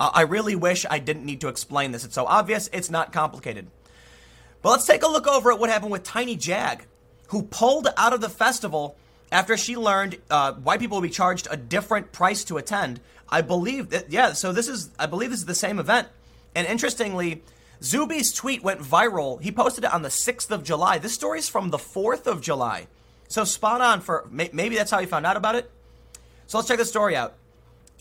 [0.00, 2.04] uh, I really wish I didn't need to explain this.
[2.04, 3.68] It's so obvious, it's not complicated.
[4.62, 6.86] But let's take a look over at what happened with Tiny Jag,
[7.28, 8.96] who pulled out of the festival
[9.30, 13.00] after she learned uh, white people will be charged a different price to attend.
[13.28, 16.08] I believe that, yeah, so this is, I believe this is the same event.
[16.54, 17.42] And interestingly,
[17.82, 19.40] Zuby's tweet went viral.
[19.40, 20.98] He posted it on the 6th of July.
[20.98, 22.86] This story is from the 4th of July.
[23.28, 25.70] So spot on for maybe that's how he found out about it.
[26.46, 27.34] So let's check the story out.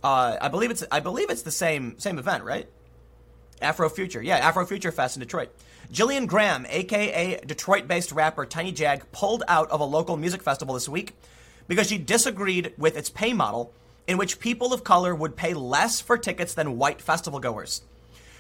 [0.04, 2.68] Uh, I believe it's I believe it's the same same event, right?
[3.62, 5.50] Afro Future, yeah, Afro Future Fest in Detroit.
[5.92, 10.90] Jillian Graham, aka Detroit-based rapper Tiny Jag, pulled out of a local music festival this
[10.90, 11.14] week
[11.68, 13.74] because she disagreed with its pay model,
[14.08, 17.82] in which people of color would pay less for tickets than white festival goers.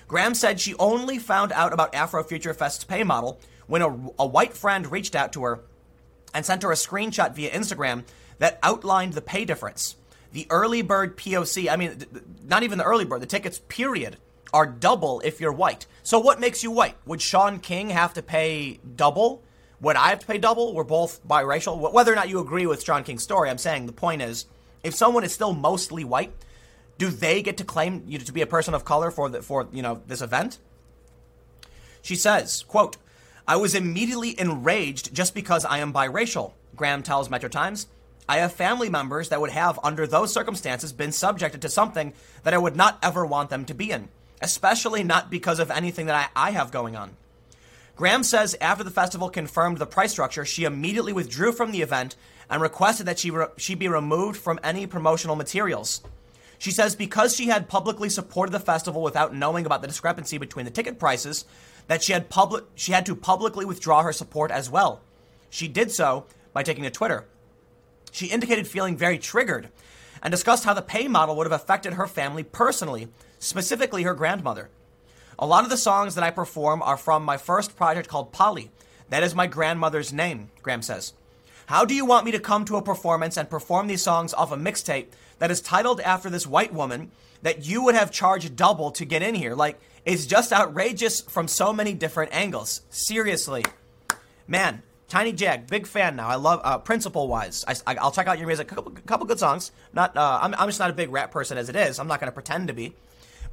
[0.07, 3.87] Graham said she only found out about Afro Future Fest's pay model when a,
[4.19, 5.61] a white friend reached out to her
[6.33, 8.03] and sent her a screenshot via Instagram
[8.39, 9.95] that outlined the pay difference.
[10.33, 12.03] The early bird POC, I mean,
[12.43, 14.17] not even the early bird, the tickets, period,
[14.53, 15.85] are double if you're white.
[16.03, 16.95] So what makes you white?
[17.05, 19.41] Would Shaun King have to pay double?
[19.81, 20.73] Would I have to pay double?
[20.73, 21.91] We're both biracial.
[21.91, 24.45] Whether or not you agree with Shaun King's story, I'm saying the point is
[24.83, 26.33] if someone is still mostly white,
[26.97, 29.41] do they get to claim you know, to be a person of color for the,
[29.41, 30.59] for you know this event?
[32.01, 32.97] She says, "quote
[33.47, 37.87] I was immediately enraged just because I am biracial." Graham tells Metro Times.
[38.27, 42.55] I have family members that would have, under those circumstances, been subjected to something that
[42.55, 44.09] I would not ever want them to be in,
[44.41, 47.17] especially not because of anything that I, I have going on.
[47.95, 52.15] Graham says after the festival confirmed the price structure, she immediately withdrew from the event
[52.49, 56.01] and requested that she, re- she be removed from any promotional materials.
[56.57, 60.65] She says because she had publicly supported the festival without knowing about the discrepancy between
[60.65, 61.45] the ticket prices,
[61.87, 65.01] that she had public she had to publicly withdraw her support as well.
[65.49, 67.25] She did so by taking to Twitter.
[68.11, 69.69] She indicated feeling very triggered
[70.23, 74.69] and discussed how the pay model would have affected her family personally, specifically her grandmother.
[75.37, 78.71] A lot of the songs that I perform are from my first project called Polly.
[79.09, 81.13] That is my grandmother's name, Graham says.
[81.67, 84.51] How do you want me to come to a performance and perform these songs off
[84.51, 85.07] a mixtape
[85.39, 89.21] that is titled after this white woman that you would have charged double to get
[89.21, 89.55] in here?
[89.55, 92.81] Like, it's just outrageous from so many different angles.
[92.89, 93.63] Seriously.
[94.47, 96.27] Man, Tiny Jag, big fan now.
[96.27, 98.71] I love, uh, principle wise, I, will check out your music.
[98.71, 99.71] A couple, couple good songs.
[99.93, 101.99] Not, uh, I'm, I'm just not a big rap person as it is.
[101.99, 102.95] I'm not going to pretend to be.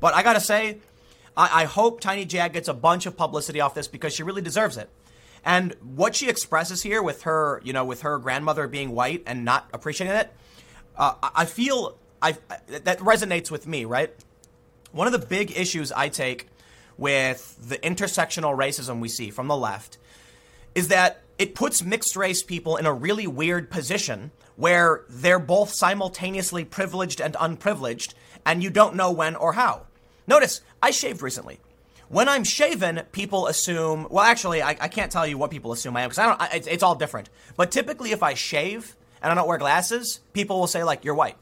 [0.00, 0.78] But I got to say,
[1.36, 4.42] I, I hope Tiny Jag gets a bunch of publicity off this because she really
[4.42, 4.88] deserves it.
[5.44, 9.44] And what she expresses here with her, you know, with her grandmother being white and
[9.44, 10.32] not appreciating it,
[10.96, 12.36] uh, I feel I
[12.68, 14.12] that resonates with me, right?
[14.92, 16.48] One of the big issues I take
[16.98, 19.98] with the intersectional racism we see from the left
[20.74, 25.72] is that it puts mixed race people in a really weird position where they're both
[25.72, 29.86] simultaneously privileged and unprivileged, and you don't know when or how.
[30.26, 31.58] Notice, I shaved recently
[32.12, 34.06] when I'm shaven, people assume.
[34.10, 36.40] Well, actually, I, I can't tell you what people assume I am because I don't.
[36.40, 37.30] I, it's, it's all different.
[37.56, 41.14] But typically, if I shave and I don't wear glasses, people will say like you're
[41.14, 41.36] white.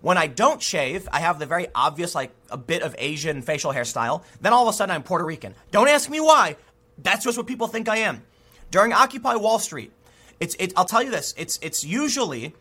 [0.00, 3.72] When I don't shave, I have the very obvious like a bit of Asian facial
[3.72, 4.22] hairstyle.
[4.40, 5.54] Then all of a sudden, I'm Puerto Rican.
[5.70, 6.56] Don't ask me why.
[6.98, 8.22] That's just what people think I am.
[8.70, 9.92] During Occupy Wall Street,
[10.40, 11.32] it's it, I'll tell you this.
[11.38, 12.54] It's it's usually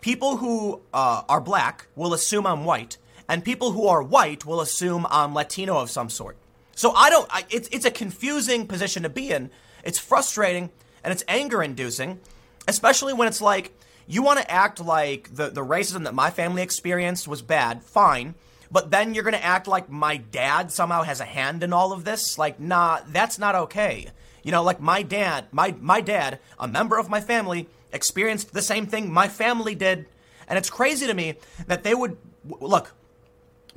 [0.00, 2.96] people who uh, are black will assume I'm white,
[3.28, 6.38] and people who are white will assume I'm Latino of some sort.
[6.74, 7.28] So I don't.
[7.30, 9.50] I, it's it's a confusing position to be in.
[9.84, 10.70] It's frustrating
[11.04, 12.20] and it's anger inducing,
[12.66, 13.72] especially when it's like
[14.08, 17.84] you want to act like the the racism that my family experienced was bad.
[17.84, 18.34] Fine.
[18.70, 21.92] But then you're going to act like my dad somehow has a hand in all
[21.92, 22.36] of this.
[22.36, 24.08] Like, nah, that's not okay.
[24.42, 28.62] You know, like my dad, my my dad, a member of my family, experienced the
[28.62, 30.06] same thing my family did,
[30.48, 31.34] and it's crazy to me
[31.66, 32.94] that they would look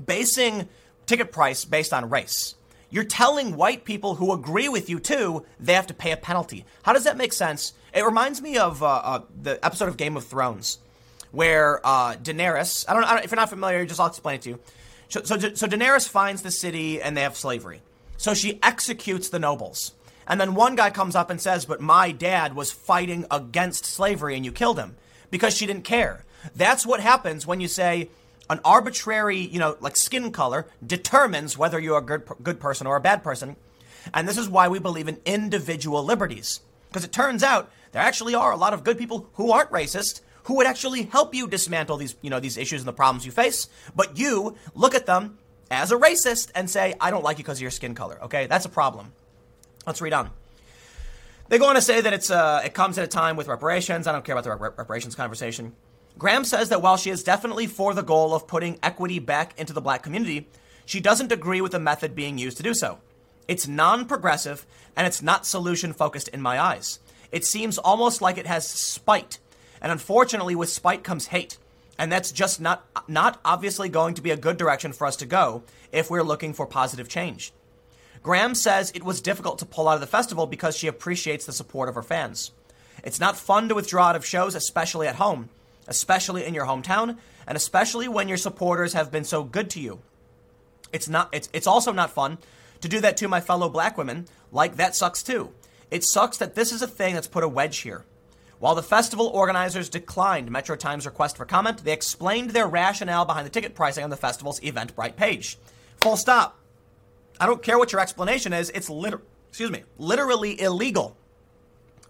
[0.03, 0.67] basing
[1.05, 2.55] ticket price based on race
[2.91, 6.65] you're telling white people who agree with you too they have to pay a penalty.
[6.83, 7.73] How does that make sense?
[7.93, 10.79] It reminds me of uh, uh, the episode of Game of Thrones
[11.31, 12.85] where uh, Daenerys.
[12.87, 14.59] I don't, I don't, If you're not familiar, just I'll explain it to you.
[15.09, 17.81] So, so, so Daenerys finds the city and they have slavery.
[18.17, 19.93] So she executes the nobles.
[20.27, 24.35] And then one guy comes up and says, But my dad was fighting against slavery
[24.35, 24.95] and you killed him
[25.31, 26.23] because she didn't care.
[26.55, 28.09] That's what happens when you say,
[28.49, 32.97] an arbitrary, you know, like skin color determines whether you're a good, good person or
[32.97, 33.55] a bad person.
[34.13, 36.59] And this is why we believe in individual liberties.
[36.89, 40.21] Because it turns out there actually are a lot of good people who aren't racist
[40.43, 43.31] who would actually help you dismantle these, you know, these issues and the problems you
[43.31, 43.67] face.
[43.95, 45.37] But you look at them
[45.69, 48.17] as a racist and say, I don't like you because of your skin color.
[48.23, 49.13] Okay, that's a problem.
[49.85, 50.31] Let's read on.
[51.49, 54.07] They go on to say that it's uh, it comes at a time with reparations.
[54.07, 55.73] I don't care about the reparations conversation.
[56.17, 59.73] Graham says that while she is definitely for the goal of putting equity back into
[59.73, 60.47] the black community,
[60.85, 62.99] she doesn't agree with the method being used to do so.
[63.47, 66.99] It's non progressive and it's not solution focused in my eyes.
[67.31, 69.39] It seems almost like it has spite.
[69.81, 71.57] And unfortunately, with spite comes hate.
[71.97, 75.25] And that's just not, not obviously going to be a good direction for us to
[75.25, 77.53] go if we're looking for positive change.
[78.23, 81.51] Graham says it was difficult to pull out of the festival because she appreciates the
[81.51, 82.51] support of her fans.
[83.03, 85.49] It's not fun to withdraw out of shows, especially at home,
[85.87, 87.17] especially in your hometown,
[87.47, 90.01] and especially when your supporters have been so good to you.
[90.93, 92.37] It's not it's it's also not fun
[92.81, 94.27] to do that to my fellow black women.
[94.51, 95.51] Like that sucks too.
[95.91, 98.05] It sucks that this is a thing that's put a wedge here.
[98.59, 103.45] While the festival organizers declined Metro Times' request for comment, they explained their rationale behind
[103.45, 105.57] the ticket pricing on the festival's Eventbrite page.
[105.97, 106.57] Full stop.
[107.39, 108.69] I don't care what your explanation is.
[108.69, 111.17] It's liter- excuse me, literally illegal.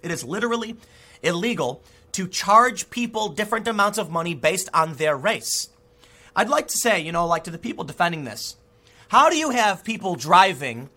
[0.04, 0.76] It is literally
[1.24, 5.70] illegal to charge people different amounts of money based on their race.
[6.36, 8.58] I'd like to say, you know, like to the people defending this,
[9.08, 10.90] how do you have people driving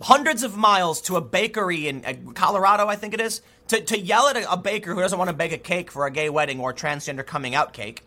[0.00, 3.98] hundreds of miles to a bakery in uh, Colorado, I think it is, to, to
[3.98, 6.30] yell at a, a baker who doesn't want to bake a cake for a gay
[6.30, 8.04] wedding or transgender coming out cake.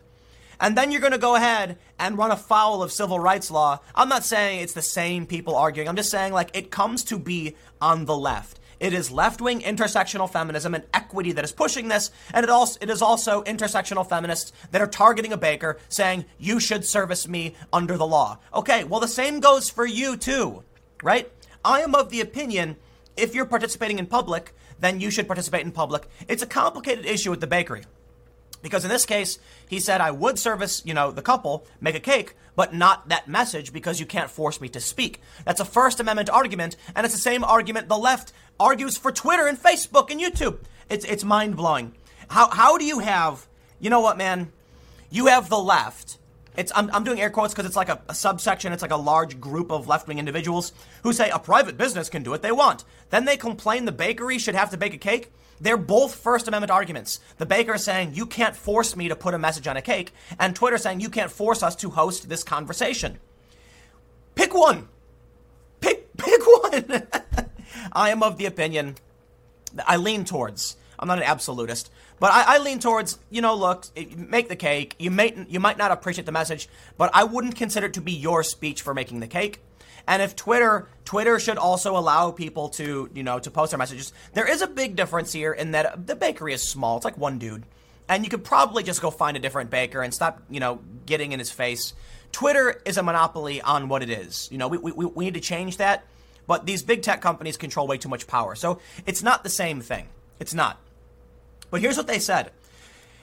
[0.60, 3.80] And then you're going to go ahead and run afoul of civil rights law.
[3.94, 5.88] I'm not saying it's the same people arguing.
[5.88, 8.60] I'm just saying, like, it comes to be on the left.
[8.78, 12.78] It is left wing intersectional feminism and equity that is pushing this, and it, also,
[12.80, 17.54] it is also intersectional feminists that are targeting a baker saying, you should service me
[17.72, 18.38] under the law.
[18.52, 20.64] Okay, well, the same goes for you too,
[21.02, 21.30] right?
[21.64, 22.76] I am of the opinion
[23.16, 26.06] if you're participating in public, then you should participate in public.
[26.28, 27.84] It's a complicated issue with the bakery.
[28.62, 32.00] Because in this case, he said, I would service, you know, the couple, make a
[32.00, 35.20] cake, but not that message because you can't force me to speak.
[35.44, 39.46] That's a First Amendment argument, and it's the same argument the left argues for Twitter
[39.46, 40.58] and Facebook and YouTube.
[40.88, 41.94] It's, it's mind blowing.
[42.28, 43.48] How, how do you have,
[43.80, 44.52] you know what, man?
[45.10, 46.18] You have the left
[46.56, 48.72] it's I'm, I'm doing air quotes because it's like a, a, subsection.
[48.72, 52.22] It's like a large group of left wing individuals who say a private business can
[52.22, 52.84] do what they want.
[53.10, 55.32] Then they complain the bakery should have to bake a cake.
[55.60, 57.20] They're both First Amendment arguments.
[57.38, 60.12] The baker is saying you can't force me to put a message on a cake,
[60.38, 63.18] and Twitter saying you can't force us to host this conversation.
[64.34, 64.88] Pick one.
[65.80, 67.06] Pick pick one.
[67.92, 68.96] I am of the opinion.
[69.74, 70.76] That I lean towards.
[70.98, 71.90] I'm not an absolutist.
[72.22, 73.84] But I, I, lean towards, you know, look,
[74.16, 74.94] make the cake.
[75.00, 78.12] You may you might not appreciate the message, but I wouldn't consider it to be
[78.12, 79.60] your speech for making the cake.
[80.06, 84.12] And if Twitter, Twitter should also allow people to, you know, to post their messages.
[84.34, 86.96] There is a big difference here in that the bakery is small.
[86.96, 87.64] It's like one dude.
[88.08, 91.32] And you could probably just go find a different baker and stop, you know, getting
[91.32, 91.92] in his face.
[92.30, 94.48] Twitter is a monopoly on what it is.
[94.52, 96.04] You know, we, we, we need to change that.
[96.46, 98.54] But these big tech companies control way too much power.
[98.54, 100.06] So it's not the same thing.
[100.38, 100.78] It's not.
[101.72, 102.52] But here's what they said.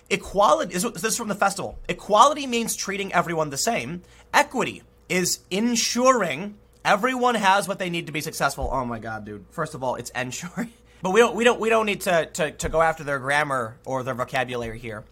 [0.10, 1.78] Equality is this is from the festival.
[1.88, 4.02] Equality means treating everyone the same.
[4.34, 8.68] Equity is ensuring everyone has what they need to be successful.
[8.72, 9.46] Oh my god, dude.
[9.52, 10.74] First of all, it's ensuring.
[11.02, 13.78] But we don't we don't we don't need to, to, to go after their grammar
[13.86, 15.06] or their vocabulary here.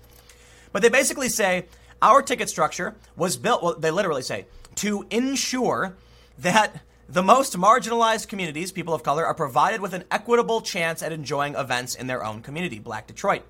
[0.73, 1.67] But they basically say
[2.01, 5.95] our ticket structure was built well, they literally say to ensure
[6.39, 11.13] that the most marginalized communities, people of color, are provided with an equitable chance at
[11.13, 13.43] enjoying events in their own community, Black Detroit.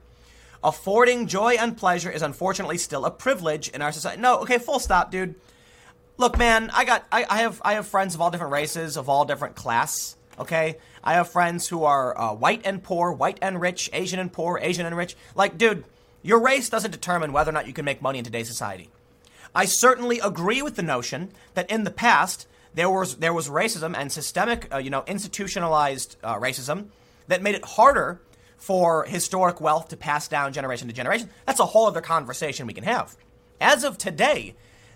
[0.64, 4.22] Affording joy and pleasure is unfortunately still a privilege in our society.
[4.22, 5.36] No, okay, full stop, dude.
[6.18, 9.10] Look, man, I got I, I have I have friends of all different races, of
[9.10, 10.16] all different class.
[10.40, 14.32] Okay, I have friends who are uh, white and poor, white and rich, Asian and
[14.32, 15.16] poor, Asian and rich.
[15.36, 15.84] Like, dude,
[16.22, 18.90] your race doesn't determine whether or not you can make money in today's society.
[19.56, 23.96] I certainly agree with the notion that in the past there was there was racism
[23.98, 26.90] and systemic, uh, you know, institutionalized uh, racism
[27.28, 28.22] that made it harder
[28.58, 31.28] for historic wealth to pass down generation to generation.
[31.48, 33.18] That's a whole other conversation we can have.
[33.60, 34.56] As of today,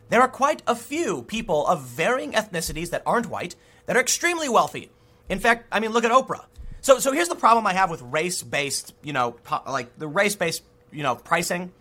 [0.10, 3.56] there are quite a few people of varying ethnicities that aren't white
[3.88, 4.92] that are extremely wealthy.
[5.28, 6.46] In fact, I mean, look at Oprah.
[6.82, 10.62] So, so here's the problem I have with race-based, you know, like the race-based,
[10.92, 11.72] you know, pricing.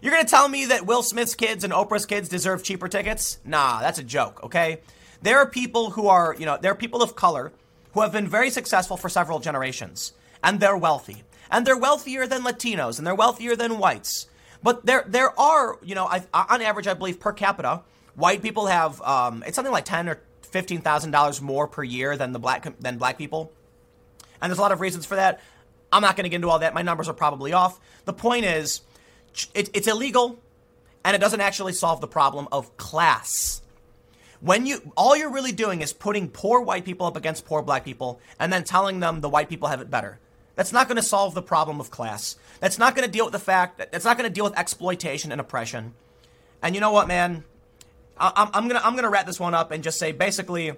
[0.00, 3.38] You're gonna tell me that Will Smith's kids and Oprah's kids deserve cheaper tickets?
[3.44, 4.44] Nah, that's a joke.
[4.44, 4.80] Okay.
[5.22, 7.52] There are people who are, you know, there are people of color
[7.92, 10.12] who have been very successful for several generations,
[10.42, 11.24] and they're wealthy.
[11.50, 14.28] And they're wealthier than Latinos, and they're wealthier than whites.
[14.62, 17.82] But there, there are, you know, I, on average, I believe per capita,
[18.14, 22.16] white people have, um, it's something like 10 or fifteen thousand dollars more per year
[22.16, 23.52] than the black than black people,
[24.40, 25.40] and there's a lot of reasons for that.
[25.92, 26.74] I'm not going to get into all that.
[26.74, 27.80] My numbers are probably off.
[28.04, 28.82] The point is,
[29.54, 30.38] it, it's illegal,
[31.04, 33.62] and it doesn't actually solve the problem of class.
[34.40, 37.84] When you all you're really doing is putting poor white people up against poor black
[37.84, 40.18] people, and then telling them the white people have it better.
[40.56, 42.36] That's not going to solve the problem of class.
[42.60, 44.58] That's not going to deal with the fact that that's not going to deal with
[44.58, 45.94] exploitation and oppression.
[46.62, 47.44] And you know what, man?
[48.20, 50.72] I, am gonna I'm gonna wrap this one up and just say basically,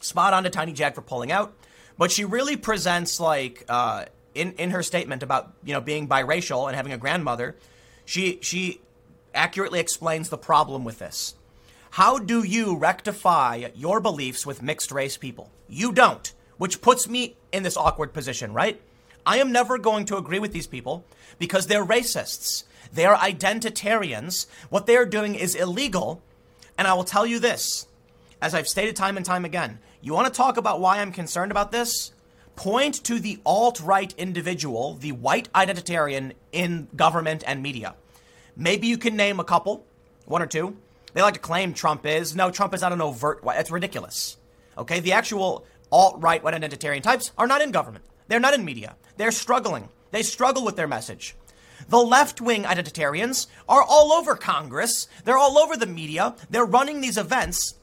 [0.00, 1.54] spot on to Tiny Jag for pulling out,
[1.96, 4.04] but she really presents like uh,
[4.34, 7.56] in in her statement about you know being biracial and having a grandmother,
[8.04, 8.80] she she
[9.34, 11.34] accurately explains the problem with this.
[11.94, 15.50] How do you rectify your beliefs with mixed race people?
[15.68, 18.80] You don't, which puts me in this awkward position, right?
[19.26, 21.04] I am never going to agree with these people
[21.40, 22.62] because they're racists.
[22.92, 24.46] They are identitarians.
[24.68, 26.22] What they are doing is illegal.
[26.78, 27.88] And I will tell you this,
[28.40, 31.50] as I've stated time and time again, you want to talk about why I'm concerned
[31.50, 32.12] about this?
[32.54, 37.96] Point to the alt right individual, the white identitarian in government and media.
[38.56, 39.84] Maybe you can name a couple,
[40.24, 40.76] one or two.
[41.12, 42.34] They like to claim Trump is.
[42.34, 43.56] No, Trump is not an overt white.
[43.56, 44.36] That's ridiculous.
[44.78, 48.04] Okay, the actual alt right white identitarian types are not in government.
[48.28, 48.96] They're not in media.
[49.16, 49.88] They're struggling.
[50.12, 51.34] They struggle with their message.
[51.88, 55.08] The left wing identitarians are all over Congress.
[55.24, 56.36] They're all over the media.
[56.48, 57.74] They're running these events.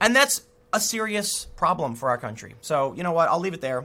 [0.00, 0.42] And that's
[0.72, 2.54] a serious problem for our country.
[2.60, 3.28] So, you know what?
[3.28, 3.84] I'll leave it there.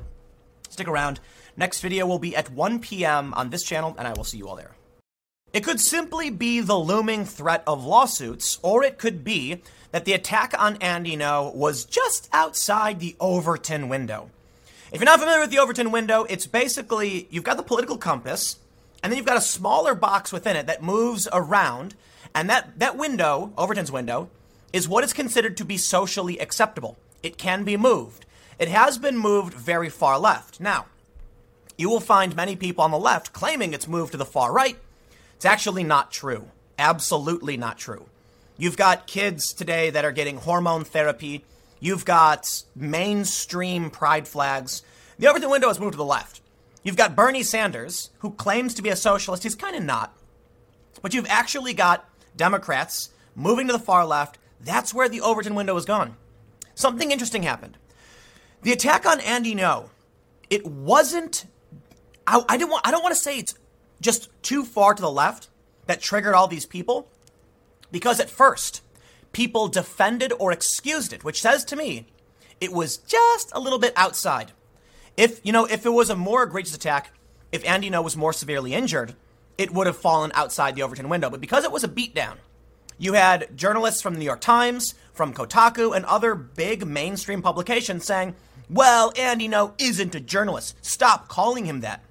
[0.70, 1.20] Stick around.
[1.58, 3.34] Next video will be at 1 p.m.
[3.34, 4.76] on this channel, and I will see you all there.
[5.56, 10.12] It could simply be the looming threat of lawsuits, or it could be that the
[10.12, 14.30] attack on Andy Ngo was just outside the Overton window.
[14.92, 18.58] If you're not familiar with the Overton window, it's basically you've got the political compass,
[19.02, 21.96] and then you've got a smaller box within it that moves around,
[22.36, 24.30] and that, that window, Overton's window,
[24.74, 26.98] is what is considered to be socially acceptable.
[27.24, 28.26] It can be moved.
[28.60, 30.60] It has been moved very far left.
[30.60, 30.88] Now,
[31.78, 34.78] you will find many people on the left claiming it's moved to the far right.
[35.36, 36.50] It's actually not true.
[36.78, 38.08] Absolutely not true.
[38.58, 41.44] You've got kids today that are getting hormone therapy
[41.86, 44.82] You've got mainstream pride flags.
[45.20, 46.42] The Overton window has moved to the left.
[46.84, 49.44] You've got Bernie Sanders, who claims to be a socialist.
[49.44, 50.16] He's kind of not.
[51.02, 54.38] But you've actually got Democrats moving to the far left.
[54.60, 56.16] That's where the Overton window has gone.
[56.74, 57.78] Something interesting happened.
[58.62, 59.90] The attack on Andy Ngo,
[60.50, 61.46] it wasn't.
[62.26, 62.88] I, I didn't want.
[62.88, 63.54] I don't want to say it's
[64.06, 65.50] just too far to the left
[65.88, 67.10] that triggered all these people,
[67.92, 68.82] because at first
[69.34, 72.06] people defended or excused it, which says to me
[72.62, 74.52] it was just a little bit outside.
[75.18, 77.12] If, you know, if it was a more egregious attack,
[77.52, 79.16] if Andy Ngo was more severely injured,
[79.58, 81.30] it would have fallen outside the Overton window.
[81.30, 82.36] But because it was a beatdown,
[82.98, 88.06] you had journalists from the New York Times, from Kotaku, and other big mainstream publications
[88.06, 88.36] saying,
[88.70, 90.78] well, Andy Ngo isn't a journalist.
[90.86, 92.04] Stop calling him that.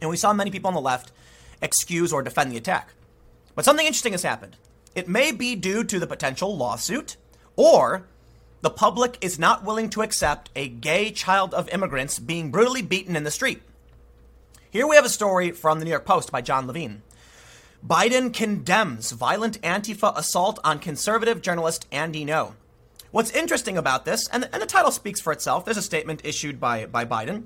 [0.00, 1.12] And we saw many people on the left
[1.62, 2.90] excuse or defend the attack.
[3.54, 4.56] But something interesting has happened.
[4.94, 7.16] It may be due to the potential lawsuit,
[7.56, 8.06] or
[8.60, 13.16] the public is not willing to accept a gay child of immigrants being brutally beaten
[13.16, 13.62] in the street.
[14.70, 17.02] Here we have a story from the New York Post by John Levine.
[17.86, 22.54] Biden condemns violent Antifa assault on conservative journalist Andy Ngo.
[23.10, 26.22] What's interesting about this, and the, and the title speaks for itself, there's a statement
[26.24, 27.44] issued by, by Biden,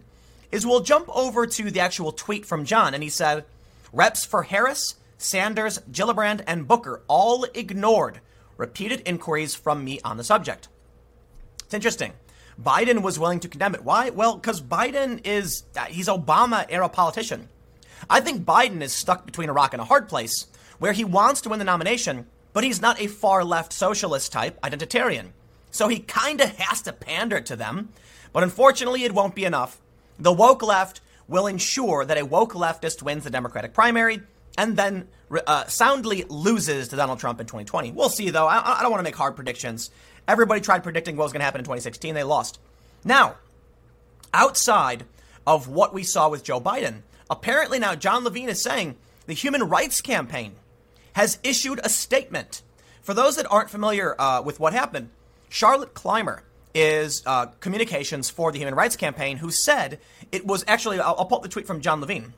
[0.51, 3.44] is we'll jump over to the actual tweet from John, and he said,
[3.92, 8.20] Reps for Harris, Sanders, Gillibrand, and Booker all ignored
[8.57, 10.68] repeated inquiries from me on the subject.
[11.64, 12.12] It's interesting.
[12.62, 13.84] Biden was willing to condemn it.
[13.84, 14.11] Why?
[14.11, 17.48] Well, because Biden is, uh, he's Obama era politician.
[18.09, 20.46] I think Biden is stuck between a rock and a hard place
[20.78, 24.61] where he wants to win the nomination, but he's not a far left socialist type
[24.62, 25.28] identitarian.
[25.70, 27.90] So he kind of has to pander to them.
[28.32, 29.80] But unfortunately, it won't be enough.
[30.21, 34.21] The woke left will ensure that a woke leftist wins the Democratic primary
[34.59, 35.09] and then
[35.47, 37.93] uh, soundly loses to Donald Trump in 2020.
[37.93, 38.47] We'll see, though.
[38.47, 39.91] I, I don't want to make hard predictions.
[40.29, 42.14] Everybody tried predicting what was going to happen in 2016.
[42.14, 42.59] They lost.
[43.05, 43.37] Now,
[44.35, 45.05] outside
[45.47, 48.97] of what we saw with Joe Biden, apparently now John Levine is saying
[49.27, 50.57] the Human Rights Campaign
[51.14, 52.62] has issued a statement.
[53.03, 55.11] For those that aren't familiar uh, with what happened,
[55.49, 56.43] Charlotte Clymer
[56.75, 59.99] is uh, communications for the Human Rights Campaign, who said
[60.33, 62.35] it was actually, I'll, I'll pull up the tweet from John Levine.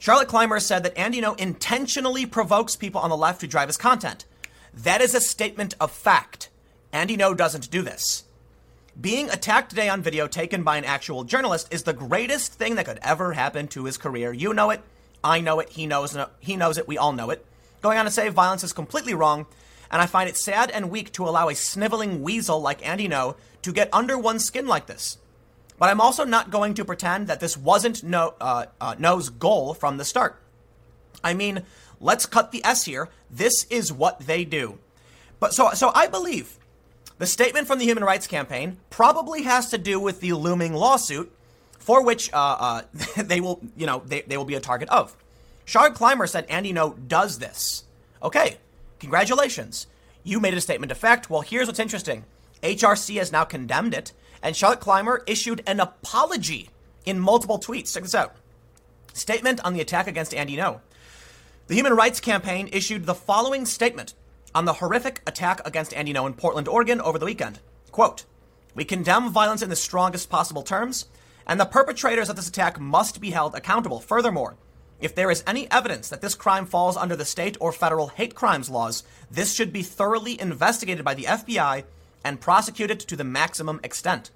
[0.00, 3.76] Charlotte Clymer said that Andy Ngo intentionally provokes people on the left to drive his
[3.76, 4.24] content.
[4.72, 6.50] That is a statement of fact.
[6.92, 8.24] Andy Ngo doesn't do this.
[9.00, 12.86] Being attacked today on video taken by an actual journalist is the greatest thing that
[12.86, 14.32] could ever happen to his career.
[14.32, 14.80] You know it.
[15.22, 15.68] I know it.
[15.70, 16.88] He knows, he knows it.
[16.88, 17.44] We all know it.
[17.80, 19.46] Going on to say violence is completely wrong
[19.90, 23.36] and I find it sad and weak to allow a sniveling weasel like Andy Ngo
[23.62, 25.18] to get under one's skin like this.
[25.78, 29.74] But I'm also not going to pretend that this wasn't no, uh, uh, Ngo's goal
[29.74, 30.40] from the start.
[31.22, 31.62] I mean,
[32.00, 33.08] let's cut the S here.
[33.30, 34.78] This is what they do.
[35.40, 36.58] But so, so I believe
[37.18, 41.32] the statement from the Human Rights Campaign probably has to do with the looming lawsuit
[41.78, 42.82] for which uh, uh,
[43.22, 45.16] they will, you know, they, they will be a target of.
[45.64, 47.84] Charlotte Clymer said Andy Ngo does this.
[48.22, 48.56] Okay,
[48.98, 49.86] congratulations.
[50.22, 51.30] You made a statement of fact.
[51.30, 52.24] Well, here's what's interesting.
[52.62, 56.70] HRC has now condemned it, and Charlotte Clymer issued an apology
[57.04, 57.92] in multiple tweets.
[57.92, 58.36] Check this out.
[59.12, 60.80] Statement on the attack against Andy Ngo.
[61.66, 64.14] The Human Rights Campaign issued the following statement
[64.54, 67.60] on the horrific attack against Andy Ngo in Portland, Oregon over the weekend.
[67.90, 68.24] Quote,
[68.74, 71.06] We condemn violence in the strongest possible terms,
[71.46, 74.00] and the perpetrators of this attack must be held accountable.
[74.00, 74.56] Furthermore,
[75.00, 78.34] if there is any evidence that this crime falls under the state or federal hate
[78.34, 81.84] crimes laws, this should be thoroughly investigated by the FBI
[82.24, 84.30] and prosecuted to the maximum extent.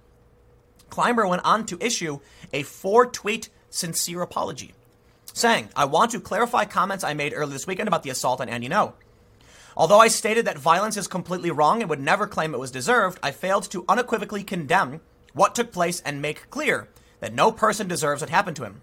[0.88, 2.20] Clymer went on to issue
[2.52, 4.72] a four tweet sincere apology,
[5.32, 8.48] saying, I want to clarify comments I made earlier this weekend about the assault on
[8.48, 8.92] Andy Ngo.
[9.76, 13.18] Although I stated that violence is completely wrong and would never claim it was deserved,
[13.22, 15.00] I failed to unequivocally condemn
[15.32, 16.88] what took place and make clear
[17.20, 18.82] that no person deserves what happened to him.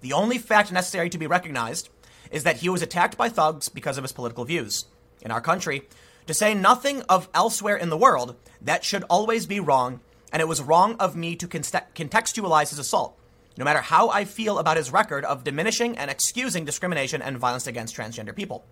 [0.00, 1.88] The only fact necessary to be recognized
[2.30, 4.86] is that he was attacked by thugs because of his political views.
[5.22, 5.88] In our country,
[6.26, 10.00] to say nothing of elsewhere in the world, that should always be wrong,
[10.32, 13.18] and it was wrong of me to contextualize his assault,
[13.56, 17.66] no matter how I feel about his record of diminishing and excusing discrimination and violence
[17.66, 18.64] against transgender people.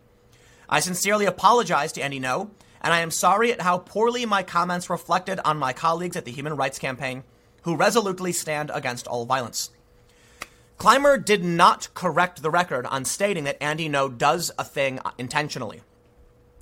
[0.68, 2.51] I sincerely apologize to Andy Ngo,
[2.81, 6.33] and I am sorry at how poorly my comments reflected on my colleagues at the
[6.33, 7.22] Human Rights Campaign,
[7.62, 9.70] who resolutely stand against all violence.
[10.85, 15.80] Clymer did not correct the record on stating that Andy Ngo does a thing intentionally.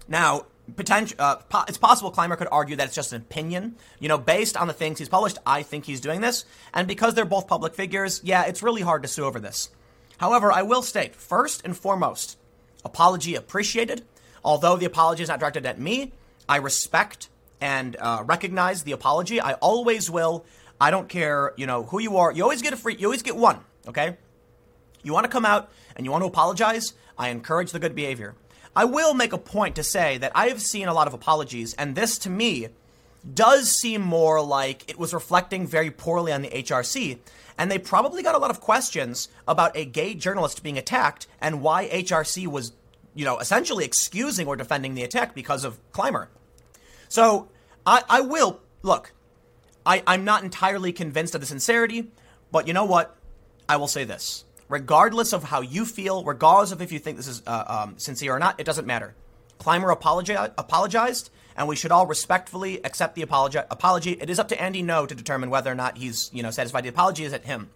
[0.06, 0.46] Now,
[1.18, 3.74] uh, po- it's possible Clymer could argue that it's just an opinion.
[3.98, 6.44] You know, based on the things he's published, I think he's doing this.
[6.72, 9.70] And because they're both public figures, yeah, it's really hard to sue over this.
[10.18, 12.38] However, I will state, first and foremost,
[12.84, 14.04] apology appreciated.
[14.44, 16.12] Although the apology is not directed at me,
[16.48, 17.28] I respect
[17.60, 19.40] and uh, recognize the apology.
[19.40, 20.44] I always will.
[20.80, 22.30] I don't care, you know, who you are.
[22.30, 23.58] You always get a free, you always get one,
[23.88, 24.16] okay?
[25.02, 28.34] You want to come out and you want to apologize, I encourage the good behavior.
[28.74, 31.74] I will make a point to say that I have seen a lot of apologies,
[31.74, 32.68] and this to me
[33.34, 37.18] does seem more like it was reflecting very poorly on the HRC.
[37.58, 41.60] And they probably got a lot of questions about a gay journalist being attacked and
[41.60, 42.72] why HRC was,
[43.14, 46.28] you know, essentially excusing or defending the attack because of Clymer.
[47.08, 47.48] So
[47.86, 49.12] I, I will look.
[49.84, 52.10] I, I'm not entirely convinced of the sincerity,
[52.50, 53.16] but you know what?
[53.68, 54.44] I will say this.
[54.68, 58.34] Regardless of how you feel, regardless of if you think this is uh, um, sincere
[58.34, 59.14] or not, it doesn't matter.
[59.58, 64.12] Clymer apologi- apologized, and we should all respectfully accept the apologi- apology.
[64.12, 66.84] It is up to Andy Ngo to determine whether or not he's you know satisfied.
[66.84, 67.70] The apology is at him.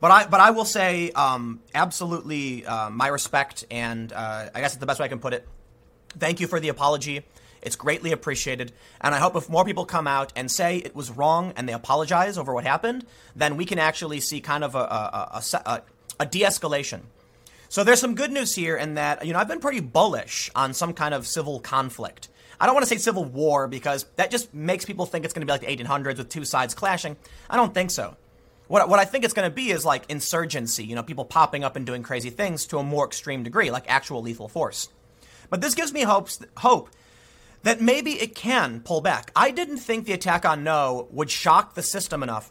[0.00, 4.72] But I, but I will say, um, absolutely, uh, my respect, and uh, I guess
[4.72, 5.46] it's the best way I can put it.
[6.18, 7.24] Thank you for the apology.
[7.62, 8.72] It's greatly appreciated.
[9.00, 11.72] And I hope if more people come out and say it was wrong and they
[11.72, 13.06] apologize over what happened,
[13.36, 15.82] then we can actually see kind of a, a, a, a,
[16.20, 17.02] a de escalation.
[17.68, 20.74] So there's some good news here in that, you know, I've been pretty bullish on
[20.74, 22.28] some kind of civil conflict.
[22.60, 25.40] I don't want to say civil war because that just makes people think it's going
[25.40, 27.16] to be like the 1800s with two sides clashing.
[27.48, 28.16] I don't think so.
[28.68, 31.64] What, what I think it's going to be is like insurgency, you know, people popping
[31.64, 34.88] up and doing crazy things to a more extreme degree, like actual lethal force.
[35.50, 36.88] But this gives me hopes, hope
[37.62, 39.30] that maybe it can pull back.
[39.36, 42.50] I didn't think the attack on Ngo would shock the system enough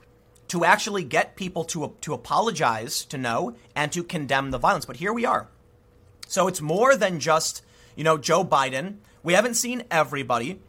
[0.49, 4.85] to actually get people to, to apologize to Ngo and to condemn the violence.
[4.85, 5.47] But here we are.
[6.27, 7.61] So it's more than just,
[7.95, 8.97] you know, Joe Biden.
[9.23, 10.59] We haven't seen everybody,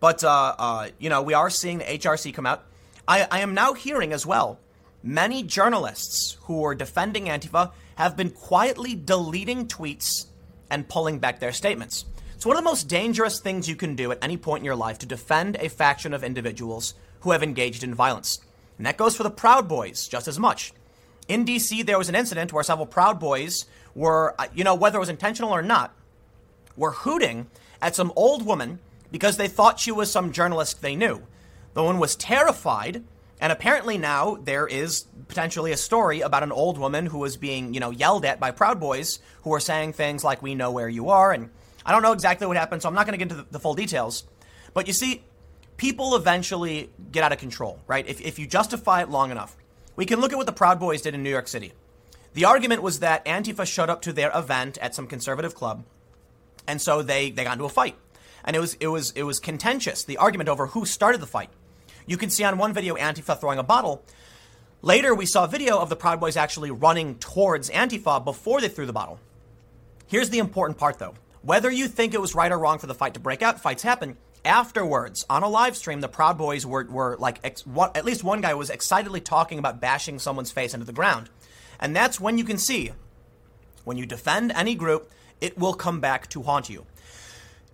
[0.00, 2.64] but, uh, uh, you know, we are seeing the HRC come out.
[3.06, 4.60] I, I am now hearing as well
[5.02, 10.26] many journalists who are defending Antifa have been quietly deleting tweets
[10.70, 12.04] and pulling back their statements.
[12.38, 14.76] It's one of the most dangerous things you can do at any point in your
[14.76, 18.38] life to defend a faction of individuals who have engaged in violence.
[18.76, 20.72] And that goes for the Proud Boys just as much.
[21.26, 24.98] In DC, there was an incident where several Proud Boys were, uh, you know, whether
[24.98, 25.92] it was intentional or not,
[26.76, 27.48] were hooting
[27.82, 28.78] at some old woman
[29.10, 31.26] because they thought she was some journalist they knew.
[31.74, 33.02] The woman was terrified,
[33.40, 37.74] and apparently now there is potentially a story about an old woman who was being,
[37.74, 40.88] you know, yelled at by Proud Boys who were saying things like, We know where
[40.88, 41.50] you are, and
[41.88, 43.58] I don't know exactly what happened, so I'm not going to get into the, the,
[43.58, 44.24] full details.
[44.74, 45.24] But you see,
[45.78, 48.06] people eventually get out of control, right?
[48.06, 49.56] If, if you justify it long enough.
[49.96, 51.72] We can look at what the Proud Boys did in New York City.
[52.34, 55.82] The argument was that Antifa showed up to their event at some conservative club,
[56.66, 57.96] and so they, they got into a fight.
[58.44, 60.04] and it was it was it was contentious.
[60.04, 61.48] The argument over who started the fight.
[62.06, 64.04] You can see on one video Antifa throwing a bottle.
[64.82, 68.84] Later, we saw video of the Proud Boys actually running towards Antifa before they threw
[68.84, 69.18] the bottle.
[70.06, 71.14] Here's the important part, though.
[71.42, 73.82] Whether you think it was right or wrong for the fight to break out, fights
[73.82, 74.16] happen.
[74.44, 77.64] Afterwards, on a live stream, the Proud Boys were, were like, ex-
[77.94, 81.28] at least one guy was excitedly talking about bashing someone's face into the ground.
[81.80, 82.92] And that's when you can see
[83.84, 85.10] when you defend any group,
[85.40, 86.84] it will come back to haunt you.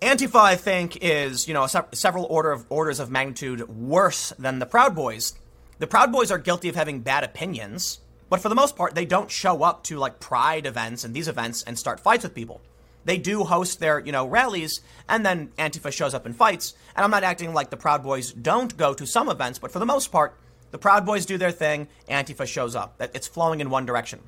[0.01, 4.59] Antifa, I think, is you know se- several order of orders of magnitude worse than
[4.59, 5.35] the Proud Boys.
[5.79, 9.07] The Proud Boys are guilty of having bad opinions, but for the most part, they
[9.07, 12.61] don't show up to like pride events and these events and start fights with people.
[13.05, 16.75] They do host their, you know, rallies, and then Antifa shows up and fights.
[16.97, 19.79] And I'm not acting like the Proud Boys don't go to some events, but for
[19.79, 20.39] the most part,
[20.71, 23.01] the Proud Boys do their thing, Antifa shows up.
[23.15, 24.21] It's flowing in one direction.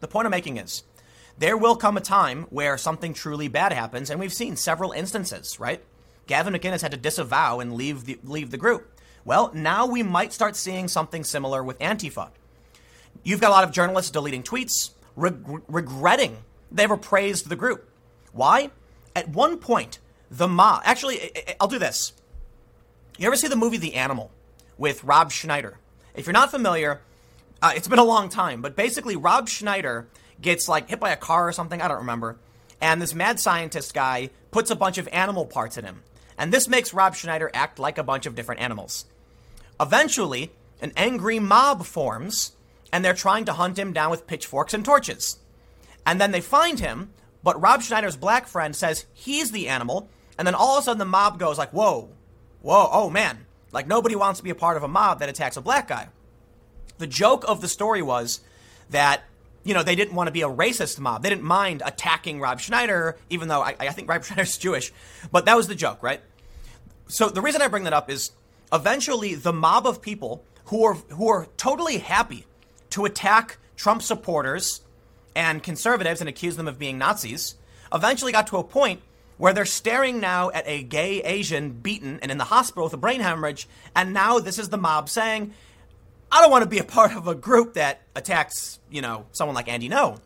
[0.00, 0.84] The point I'm making is
[1.38, 5.58] there will come a time where something truly bad happens, and we've seen several instances,
[5.60, 5.82] right?
[6.26, 8.92] Gavin McInnes had to disavow and leave the, leave the group.
[9.24, 12.30] Well, now we might start seeing something similar with Antifa.
[13.22, 16.38] You've got a lot of journalists deleting tweets, reg- regretting
[16.70, 17.87] they ever praised the group.
[18.38, 18.70] Why?
[19.16, 19.98] At one point,
[20.30, 20.82] the mob.
[20.84, 22.12] Actually, I'll do this.
[23.18, 24.30] You ever see the movie The Animal
[24.78, 25.78] with Rob Schneider?
[26.14, 27.00] If you're not familiar,
[27.60, 30.06] uh, it's been a long time, but basically, Rob Schneider
[30.40, 31.82] gets like hit by a car or something.
[31.82, 32.38] I don't remember.
[32.80, 36.04] And this mad scientist guy puts a bunch of animal parts in him.
[36.38, 39.06] And this makes Rob Schneider act like a bunch of different animals.
[39.80, 42.52] Eventually, an angry mob forms,
[42.92, 45.40] and they're trying to hunt him down with pitchforks and torches.
[46.06, 47.10] And then they find him,
[47.42, 50.98] but Rob Schneider's black friend says he's the animal, and then all of a sudden
[50.98, 52.10] the mob goes like, whoa,
[52.62, 53.46] whoa, oh man.
[53.72, 56.08] Like nobody wants to be a part of a mob that attacks a black guy.
[56.98, 58.40] The joke of the story was
[58.90, 59.22] that,
[59.62, 61.22] you know, they didn't want to be a racist mob.
[61.22, 64.92] They didn't mind attacking Rob Schneider, even though I, I think Rob Schneider's Jewish.
[65.30, 66.20] But that was the joke, right?
[67.08, 68.32] So the reason I bring that up is
[68.72, 72.46] eventually the mob of people who are who are totally happy
[72.90, 74.82] to attack Trump supporters
[75.34, 77.54] and conservatives and accuse them of being Nazis,
[77.92, 79.00] eventually got to a point
[79.36, 82.98] where they're staring now at a gay Asian beaten and in the hospital with a
[82.98, 85.52] brain hemorrhage, and now this is the mob saying,
[86.30, 89.54] I don't want to be a part of a group that attacks, you know, someone
[89.54, 90.20] like Andy Ngo.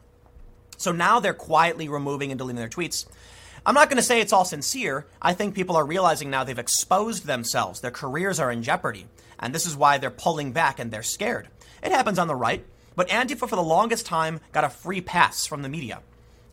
[0.78, 3.07] So now they're quietly removing and deleting their tweets.
[3.64, 5.07] I'm not going to say it's all sincere.
[5.20, 7.80] I think people are realizing now they've exposed themselves.
[7.80, 9.07] Their careers are in jeopardy.
[9.38, 11.46] And this is why they're pulling back and they're scared.
[11.82, 12.64] It happens on the right.
[12.95, 16.01] But Antifa, for the longest time, got a free pass from the media.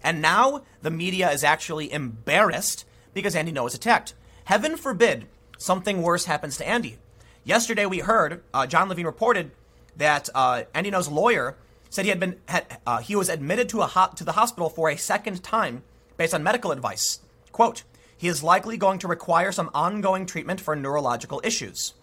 [0.03, 4.13] And now the media is actually embarrassed because Andy Ngo is attacked.
[4.45, 5.27] Heaven forbid
[5.57, 6.97] something worse happens to Andy.
[7.43, 9.51] Yesterday we heard uh, John Levine reported
[9.97, 11.57] that uh, Andy Ngo's lawyer
[11.89, 14.69] said he had been had, uh, he was admitted to a ho- to the hospital
[14.69, 15.83] for a second time
[16.17, 17.19] based on medical advice.
[17.51, 17.83] Quote:
[18.17, 21.93] He is likely going to require some ongoing treatment for neurological issues.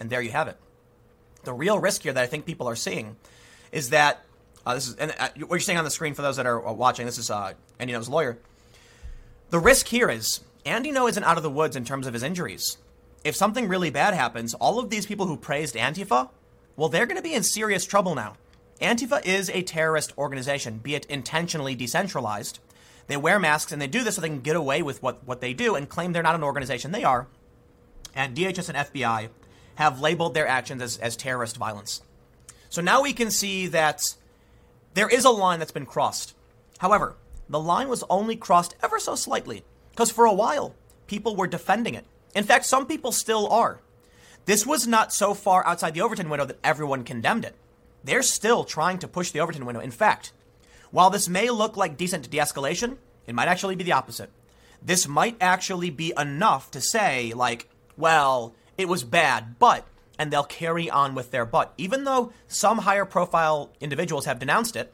[0.00, 0.56] And there you have it.
[1.44, 3.16] The real risk here that I think people are seeing
[3.74, 4.24] is that
[4.64, 6.66] uh, this is and uh, what you're seeing on the screen for those that are
[6.66, 7.04] uh, watching.
[7.04, 8.38] This is uh, Andy Ngo's lawyer.
[9.50, 12.22] The risk here is Andy Ngo isn't out of the woods in terms of his
[12.22, 12.78] injuries.
[13.24, 16.30] If something really bad happens, all of these people who praised Antifa,
[16.76, 18.36] well, they're going to be in serious trouble now.
[18.80, 22.60] Antifa is a terrorist organization, be it intentionally decentralized.
[23.06, 25.40] They wear masks and they do this so they can get away with what, what
[25.40, 26.92] they do and claim they're not an organization.
[26.92, 27.26] They are.
[28.14, 29.28] And DHS and FBI
[29.76, 32.02] have labeled their actions as, as terrorist violence.
[32.74, 34.16] So now we can see that
[34.94, 36.34] there is a line that's been crossed.
[36.78, 37.14] However,
[37.48, 40.74] the line was only crossed ever so slightly, because for a while,
[41.06, 42.04] people were defending it.
[42.34, 43.78] In fact, some people still are.
[44.46, 47.54] This was not so far outside the Overton window that everyone condemned it.
[48.02, 49.80] They're still trying to push the Overton window.
[49.80, 50.32] In fact,
[50.90, 52.96] while this may look like decent de escalation,
[53.28, 54.30] it might actually be the opposite.
[54.82, 59.86] This might actually be enough to say, like, well, it was bad, but
[60.18, 61.72] and they'll carry on with their butt.
[61.76, 64.92] Even though some higher profile individuals have denounced it,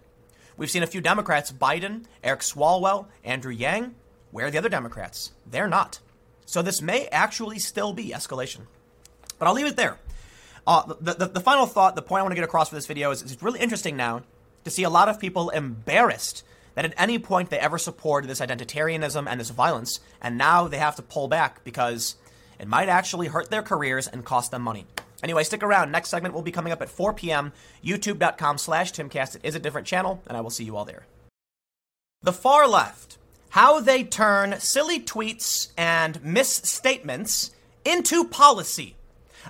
[0.56, 3.94] we've seen a few Democrats, Biden, Eric Swalwell, Andrew Yang.
[4.30, 5.32] Where are the other Democrats?
[5.46, 6.00] They're not.
[6.46, 8.62] So this may actually still be escalation.
[9.38, 9.98] But I'll leave it there.
[10.66, 12.86] Uh, the, the, the, final thought, the point I want to get across for this
[12.86, 14.22] video is it's really interesting now
[14.64, 16.44] to see a lot of people embarrassed
[16.74, 20.78] that at any point they ever supported this identitarianism and this violence, and now they
[20.78, 22.16] have to pull back because
[22.58, 24.86] it might actually hurt their careers and cost them money.
[25.22, 25.90] Anyway, stick around.
[25.90, 27.52] Next segment will be coming up at 4 p.m.
[27.84, 29.36] YouTube.com slash Timcast.
[29.36, 31.06] It is a different channel, and I will see you all there.
[32.22, 33.18] The far left.
[33.50, 37.50] How they turn silly tweets and misstatements
[37.84, 38.94] into policy.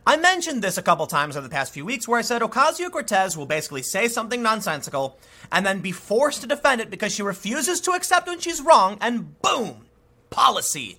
[0.06, 2.90] I mentioned this a couple times over the past few weeks where I said Ocasio
[2.90, 5.18] Cortez will basically say something nonsensical
[5.52, 8.96] and then be forced to defend it because she refuses to accept when she's wrong,
[9.00, 9.86] and boom,
[10.30, 10.98] policy.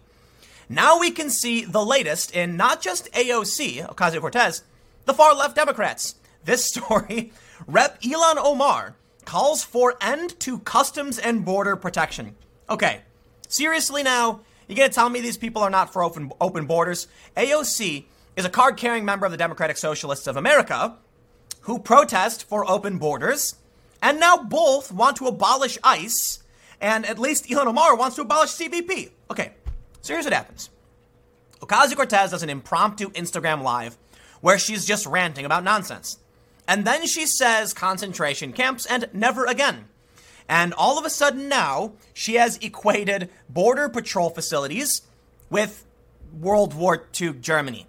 [0.72, 4.64] Now we can see the latest in not just AOC, Ocasio Cortez,
[5.04, 6.16] the far left Democrats.
[6.46, 7.34] This story
[7.68, 8.02] Rep.
[8.02, 8.96] Ilhan Omar
[9.26, 12.38] calls for end to customs and border protection.
[12.70, 13.02] Okay,
[13.50, 17.10] seriously now, you gonna tell me these people are not for open, open borders?
[17.36, 18.06] AOC
[18.38, 20.96] is a card carrying member of the Democratic Socialists of America
[21.64, 23.56] who protest for open borders,
[24.02, 26.42] and now both want to abolish ICE,
[26.80, 29.12] and at least Ilhan Omar wants to abolish CBP.
[29.30, 29.52] Okay,
[30.02, 30.70] so here's what happens
[31.62, 33.98] Ocasio Cortez does an impromptu Instagram live
[34.42, 36.18] where she's just ranting about nonsense.
[36.68, 39.86] And then she says concentration camps and never again.
[40.50, 45.04] And all of a sudden now, she has equated border patrol facilities
[45.50, 45.86] with
[46.40, 47.88] World War II Germany.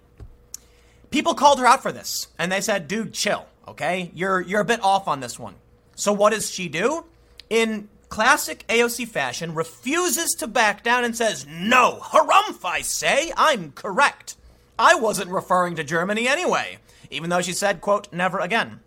[1.09, 4.11] People called her out for this, and they said, dude, chill, okay?
[4.13, 5.55] You're, you're a bit off on this one.
[5.95, 7.05] So what does she do?
[7.49, 13.71] In classic AOC fashion, refuses to back down and says, no, harumph, I say, I'm
[13.71, 14.35] correct.
[14.77, 16.77] I wasn't referring to Germany anyway,
[17.09, 18.81] even though she said, quote, never again.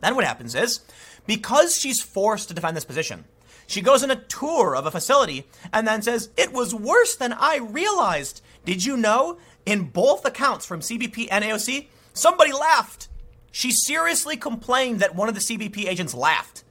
[0.00, 0.80] Then what happens is,
[1.26, 3.26] because she's forced to defend this position,
[3.66, 7.34] she goes on a tour of a facility and then says, It was worse than
[7.34, 8.40] I realized.
[8.64, 9.36] Did you know?
[9.66, 13.08] In both accounts from CBP and AOC, somebody laughed.
[13.52, 16.64] She seriously complained that one of the CBP agents laughed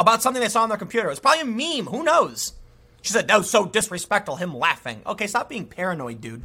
[0.00, 1.06] about something they saw on their computer.
[1.06, 1.86] It was probably a meme.
[1.92, 2.54] Who knows?
[3.02, 5.02] She said, That was so disrespectful, him laughing.
[5.06, 6.42] Okay, stop being paranoid, dude.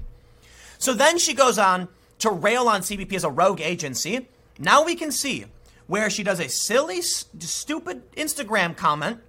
[0.77, 1.87] So then she goes on
[2.19, 4.27] to rail on CBP as a rogue agency.
[4.59, 5.45] Now we can see
[5.87, 9.19] where she does a silly, stupid Instagram comment,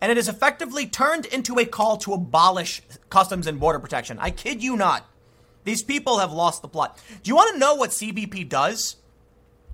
[0.00, 4.18] and it is effectively turned into a call to abolish customs and border protection.
[4.18, 5.06] I kid you not.
[5.64, 6.98] These people have lost the plot.
[7.22, 8.96] Do you want to know what CBP does?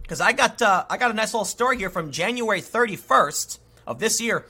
[0.03, 3.99] Because I got uh, I got a nice little story here from January 31st of
[3.99, 4.47] this year.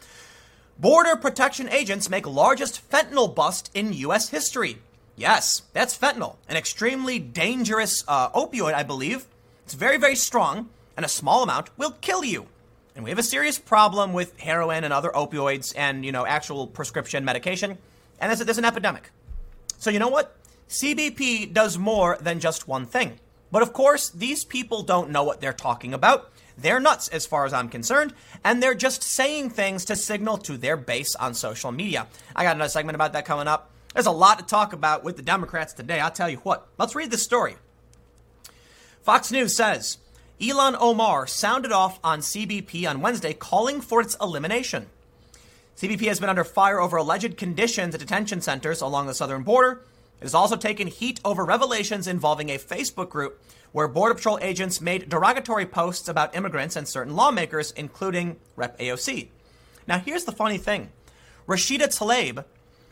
[0.78, 4.30] Border protection agents make largest fentanyl bust in U.S.
[4.30, 4.78] history.
[5.16, 9.26] Yes, that's fentanyl, an extremely dangerous uh, opioid, I believe.
[9.64, 12.47] It's very, very strong and a small amount will kill you.
[12.95, 16.66] And we have a serious problem with heroin and other opioids and, you know, actual
[16.66, 17.78] prescription medication.
[18.20, 19.11] And there's, there's an epidemic.
[19.78, 20.37] So, you know what?
[20.68, 23.18] CBP does more than just one thing.
[23.51, 26.33] But of course, these people don't know what they're talking about.
[26.57, 30.57] They're nuts as far as I'm concerned, and they're just saying things to signal to
[30.57, 32.07] their base on social media.
[32.37, 33.71] I got another segment about that coming up.
[33.95, 36.01] There's a lot to talk about with the Democrats today.
[36.01, 36.67] I'll tell you what.
[36.79, 37.57] Let's read this story.
[39.03, 39.99] Fox News says
[40.41, 44.87] Ilhan Omar sounded off on CBP on Wednesday, calling for its elimination.
[45.77, 49.83] CBP has been under fire over alleged conditions at detention centers along the southern border.
[50.21, 53.43] It has also taken heat over revelations involving a Facebook group
[53.73, 58.79] where Border Patrol agents made derogatory posts about immigrants and certain lawmakers, including Rep.
[58.79, 59.29] AOC.
[59.87, 60.91] Now, here's the funny thing
[61.47, 62.45] Rashida Tlaib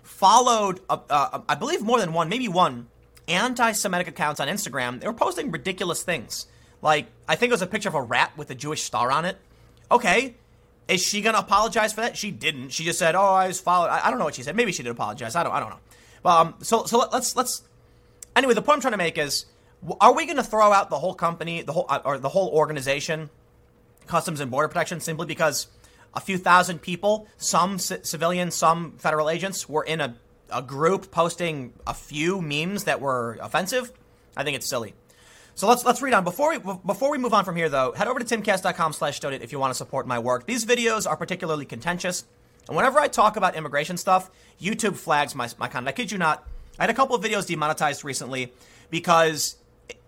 [0.03, 2.89] followed, uh, uh, I believe, more than one, maybe one,
[3.29, 5.01] anti Semitic accounts on Instagram.
[5.01, 6.47] They were posting ridiculous things.
[6.83, 9.25] Like, I think it was a picture of a rat with a Jewish star on
[9.25, 9.37] it.
[9.91, 10.35] Okay.
[10.89, 12.17] Is she going to apologize for that?
[12.17, 12.71] She didn't.
[12.71, 14.57] She just said, "Oh, I was followed." I, I, don't know what she said.
[14.57, 15.37] Maybe she did apologize.
[15.37, 15.53] I don't.
[15.53, 16.31] I don't know.
[16.31, 17.63] Um, so so let's let's.
[18.35, 19.47] Anyway, the point I'm trying to make is,
[20.01, 22.49] are we going to throw out the whole company, the whole uh, or the whole
[22.49, 23.31] organization,
[24.07, 25.69] Customs and Border Protection, simply because
[26.15, 30.17] a few thousand people, some c- civilians, some federal agents, were in a
[30.53, 33.93] a group posting a few memes that were offensive?
[34.37, 34.95] I think it's silly.
[35.55, 36.25] So let's let's read on.
[36.25, 39.43] Before we before we move on from here, though, head over to timcast.com slash donate
[39.43, 40.47] if you want to support my work.
[40.47, 42.25] These videos are particularly contentious,
[42.67, 45.89] and whenever I talk about immigration stuff, YouTube flags my my content.
[45.89, 46.47] I kid you not.
[46.79, 48.53] I had a couple of videos demonetized recently
[48.91, 49.57] because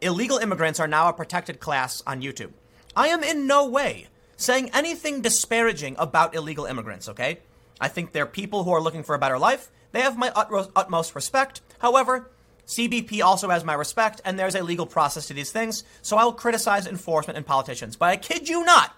[0.00, 2.52] illegal immigrants are now a protected class on YouTube.
[2.94, 7.08] I am in no way saying anything disparaging about illegal immigrants.
[7.08, 7.38] Okay,
[7.80, 9.70] I think they're people who are looking for a better life.
[9.92, 11.60] They have my utmost respect.
[11.78, 12.30] However,
[12.66, 16.24] CBP also has my respect, and there's a legal process to these things, so I
[16.24, 17.96] will criticize enforcement and politicians.
[17.96, 18.96] But I kid you not,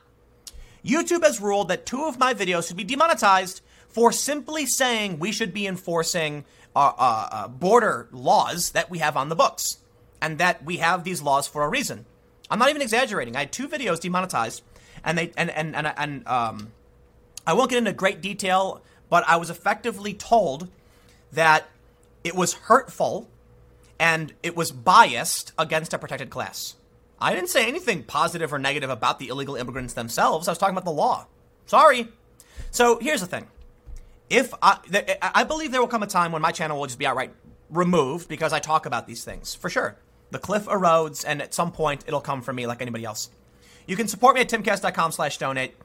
[0.85, 5.33] YouTube has ruled that two of my videos should be demonetized for simply saying we
[5.33, 6.45] should be enforcing
[6.77, 9.79] uh, uh, uh, border laws that we have on the books,
[10.25, 12.07] and that we have these laws for a reason.
[12.51, 13.37] I'm not even exaggerating.
[13.37, 14.63] I had two videos demonetized,
[15.05, 16.73] and they and and and, and um,
[17.47, 20.69] I won't get into great detail, but I was effectively told
[21.33, 21.69] that
[22.23, 23.29] it was hurtful
[24.01, 26.75] and it was biased against a protected class.
[27.21, 30.49] I didn't say anything positive or negative about the illegal immigrants themselves.
[30.49, 31.27] I was talking about the law.
[31.67, 32.09] Sorry.
[32.71, 33.47] So here's the thing.
[34.31, 34.79] If I,
[35.21, 37.33] I believe there will come a time when my channel will just be outright
[37.71, 39.97] removed because I talk about these things for sure.
[40.35, 43.31] The cliff erodes, and at some point it'll come from me like anybody else.
[43.87, 45.77] You can support me at timcast.com slash donate.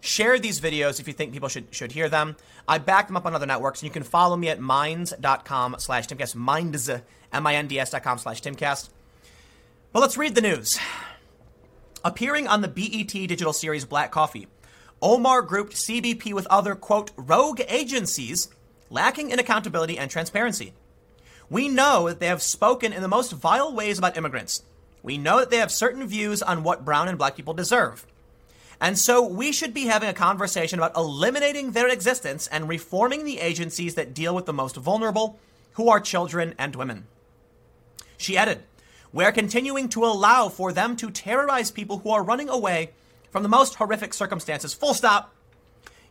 [0.00, 2.36] Share these videos if you think people should should hear them.
[2.68, 6.06] I back them up on other networks, and you can follow me at minds.com slash
[6.06, 6.88] timcast, minds,
[7.32, 8.90] M-I-N-D-S.com slash timcast.
[9.92, 10.78] But let's read the news.
[12.04, 14.46] Appearing on the BET digital series Black Coffee,
[15.02, 18.46] Omar grouped CBP with other, quote, rogue agencies
[18.88, 20.74] lacking in accountability and transparency.
[21.48, 24.62] We know that they have spoken in the most vile ways about immigrants.
[25.02, 28.06] We know that they have certain views on what brown and black people deserve.
[28.80, 33.40] And so we should be having a conversation about eliminating their existence and reforming the
[33.40, 35.38] agencies that deal with the most vulnerable,
[35.74, 37.06] who are children and women.
[38.18, 38.62] She added,
[39.12, 42.90] We're continuing to allow for them to terrorize people who are running away
[43.30, 44.74] from the most horrific circumstances.
[44.74, 45.32] Full stop.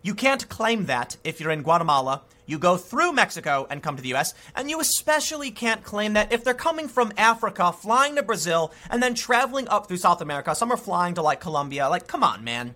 [0.06, 2.22] You can't claim that if you're in Guatemala.
[2.46, 6.32] You go through Mexico and come to the US, and you especially can't claim that
[6.32, 10.54] if they're coming from Africa, flying to Brazil, and then traveling up through South America.
[10.54, 11.90] Some are flying to like Colombia.
[11.90, 12.76] Like, come on, man.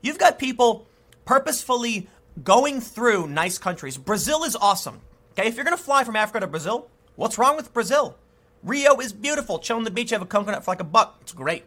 [0.00, 0.86] You've got people
[1.24, 2.06] purposefully
[2.44, 3.96] going through nice countries.
[3.96, 5.00] Brazil is awesome.
[5.32, 8.16] Okay, if you're gonna fly from Africa to Brazil, what's wrong with Brazil?
[8.62, 9.58] Rio is beautiful.
[9.58, 11.18] Chill on the beach, have a coconut for like a buck.
[11.22, 11.64] It's great.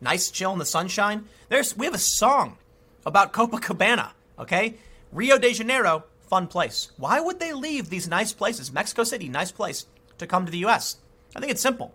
[0.00, 1.24] Nice chill in the sunshine.
[1.48, 2.58] There's we have a song
[3.04, 4.76] about Copacabana, okay?
[5.12, 6.90] Rio de Janeiro, fun place.
[6.96, 8.72] Why would they leave these nice places?
[8.72, 9.86] Mexico City, nice place,
[10.18, 10.96] to come to the US?
[11.34, 11.94] I think it's simple.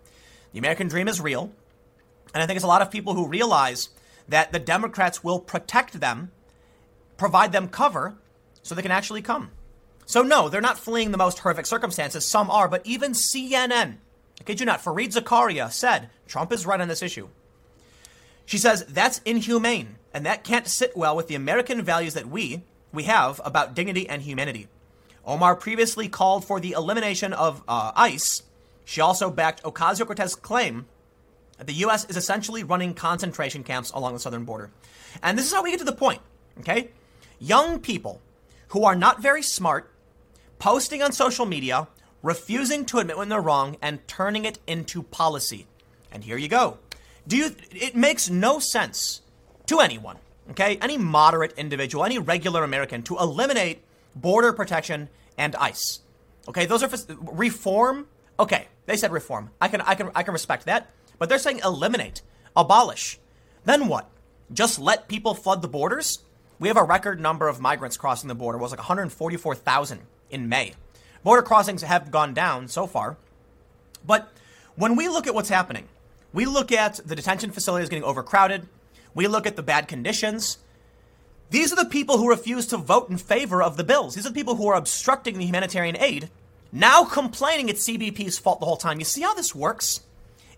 [0.53, 1.51] The American dream is real.
[2.33, 3.89] And I think it's a lot of people who realize
[4.27, 6.31] that the Democrats will protect them,
[7.17, 8.15] provide them cover,
[8.63, 9.51] so they can actually come.
[10.05, 12.25] So, no, they're not fleeing the most horrific circumstances.
[12.25, 13.97] Some are, but even CNN,
[14.39, 17.29] I kid you not, Fareed Zakaria said Trump is right on this issue.
[18.45, 22.63] She says that's inhumane, and that can't sit well with the American values that we,
[22.91, 24.67] we have about dignity and humanity.
[25.25, 28.43] Omar previously called for the elimination of uh, ICE.
[28.85, 30.85] She also backed Ocasio Cortez's claim
[31.57, 32.05] that the U.S.
[32.05, 34.71] is essentially running concentration camps along the southern border.
[35.21, 36.21] And this is how we get to the point,
[36.59, 36.89] okay?
[37.39, 38.19] Young people
[38.69, 39.91] who are not very smart,
[40.57, 41.87] posting on social media,
[42.23, 45.67] refusing to admit when they're wrong, and turning it into policy.
[46.11, 46.79] And here you go.
[47.27, 49.20] Do you, it makes no sense
[49.71, 50.17] to anyone,
[50.49, 53.81] okay, any moderate individual, any regular American to eliminate
[54.13, 55.07] border protection
[55.37, 56.01] and ICE.
[56.49, 56.89] Okay, those are
[57.21, 58.07] reform.
[58.37, 59.49] Okay, they said reform.
[59.61, 60.91] I can, I can, I can respect that.
[61.17, 62.21] But they're saying eliminate,
[62.53, 63.17] abolish.
[63.63, 64.09] Then what?
[64.51, 66.19] Just let people flood the borders?
[66.59, 68.57] We have a record number of migrants crossing the border.
[68.57, 70.01] It was like 144,000
[70.31, 70.73] in May.
[71.23, 73.15] Border crossings have gone down so far.
[74.05, 74.33] But
[74.75, 75.87] when we look at what's happening,
[76.33, 78.67] we look at the detention facilities getting overcrowded.
[79.13, 80.57] We look at the bad conditions.
[81.49, 84.15] These are the people who refuse to vote in favor of the bills.
[84.15, 86.29] These are the people who are obstructing the humanitarian aid,
[86.71, 88.99] now complaining it's CBP's fault the whole time.
[88.99, 90.01] You see how this works?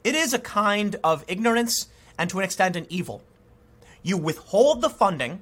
[0.03, 1.87] It is a kind of ignorance
[2.17, 3.23] and to an extent an evil.
[4.03, 5.41] You withhold the funding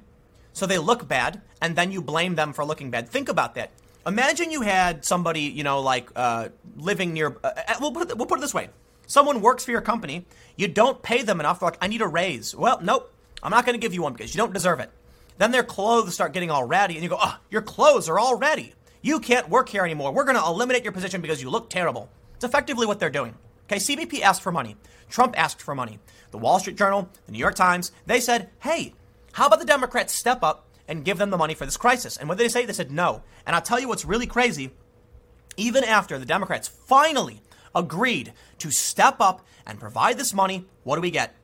[0.52, 3.08] so they look bad, and then you blame them for looking bad.
[3.08, 3.70] Think about that.
[4.06, 7.36] Imagine you had somebody, you know, like uh, living near.
[7.42, 8.68] Uh, uh we'll, put it, we'll put it this way
[9.12, 10.24] Someone works for your company,
[10.56, 11.60] you don't pay them enough.
[11.60, 12.56] They're like, I need a raise.
[12.56, 14.90] Well, nope, I'm not going to give you one because you don't deserve it.
[15.36, 18.38] Then their clothes start getting all ratty, and you go, oh, your clothes are all
[18.38, 18.72] ratty.
[19.02, 20.12] You can't work here anymore.
[20.12, 22.08] We're going to eliminate your position because you look terrible.
[22.36, 23.34] It's effectively what they're doing.
[23.66, 24.76] Okay, CBP asked for money.
[25.10, 25.98] Trump asked for money.
[26.30, 28.94] The Wall Street Journal, the New York Times, they said, hey,
[29.32, 32.16] how about the Democrats step up and give them the money for this crisis?
[32.16, 32.64] And what did they say?
[32.64, 33.24] They said no.
[33.44, 34.70] And I'll tell you what's really crazy.
[35.58, 37.42] Even after the Democrats finally
[37.74, 41.34] agreed to step up and provide this money, what do we get?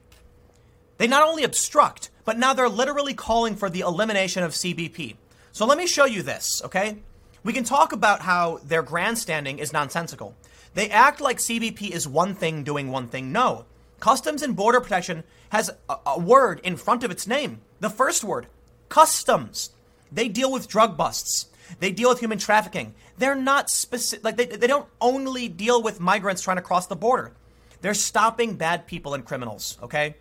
[0.99, 5.17] They not only obstruct, but now they're literally calling for the elimination of CBP.
[5.53, 6.99] So let me show you this, okay?
[7.45, 10.35] We can talk about how their grandstanding is nonsensical.
[10.75, 13.33] They act like CBP is one thing doing one thing.
[13.33, 13.65] No.
[14.01, 17.61] Customs and Border Protection has a, a word in front of its name.
[17.81, 18.47] The first word,
[18.89, 19.71] customs.
[20.13, 21.47] They deal with drug busts.
[21.81, 22.95] They deal with human trafficking.
[23.19, 26.97] They're not specific, like, they, they don't only deal with migrants trying to cross the
[26.97, 27.33] border.
[27.81, 30.17] They're stopping bad people and criminals, okay?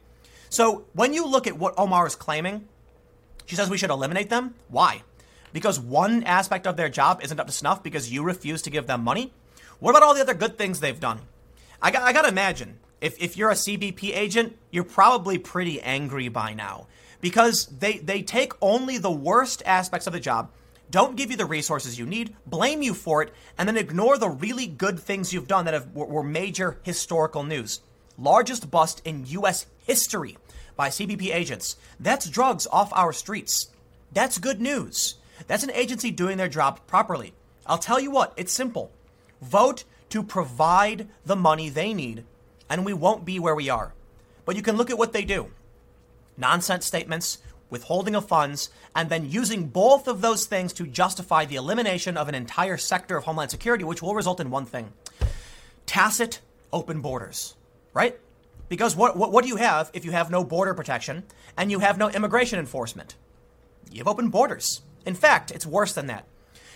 [0.50, 2.68] So when you look at what Omar is claiming,
[3.46, 4.56] she says we should eliminate them.
[4.70, 5.04] Why?
[5.54, 8.88] Because one aspect of their job isn't up to snuff because you refuse to give
[8.88, 9.34] them money?
[9.80, 11.20] What about all the other good things they've done?
[11.82, 15.82] I got, I got to imagine if, if you're a CBP agent, you're probably pretty
[15.82, 16.88] angry by now
[17.22, 20.52] because they, they take only the worst aspects of the job
[20.90, 24.30] don't give you the resources you need, blame you for it, and then ignore the
[24.30, 27.82] really good things you've done that have, were major historical news.
[28.18, 29.66] Largest bust in U.S.
[29.86, 30.38] history
[30.76, 31.76] by CBP agents.
[32.00, 33.68] That's drugs off our streets.
[34.14, 35.16] That's good news.
[35.48, 37.34] That's an agency doing their job properly.
[37.66, 38.92] I'll tell you what, it's simple.
[39.42, 42.24] Vote to provide the money they need,
[42.70, 43.94] and we won't be where we are.
[44.46, 45.52] But you can look at what they do
[46.38, 47.40] nonsense statements,
[47.70, 52.30] withholding of funds, and then using both of those things to justify the elimination of
[52.30, 54.94] an entire sector of Homeland Security, which will result in one thing
[55.86, 56.42] tacit
[56.72, 57.56] open borders,
[57.94, 58.20] right?
[58.70, 61.24] Because what, what, what do you have if you have no border protection
[61.56, 63.16] and you have no immigration enforcement?
[63.92, 64.82] You have open borders.
[65.06, 66.26] In fact, it's worse than that.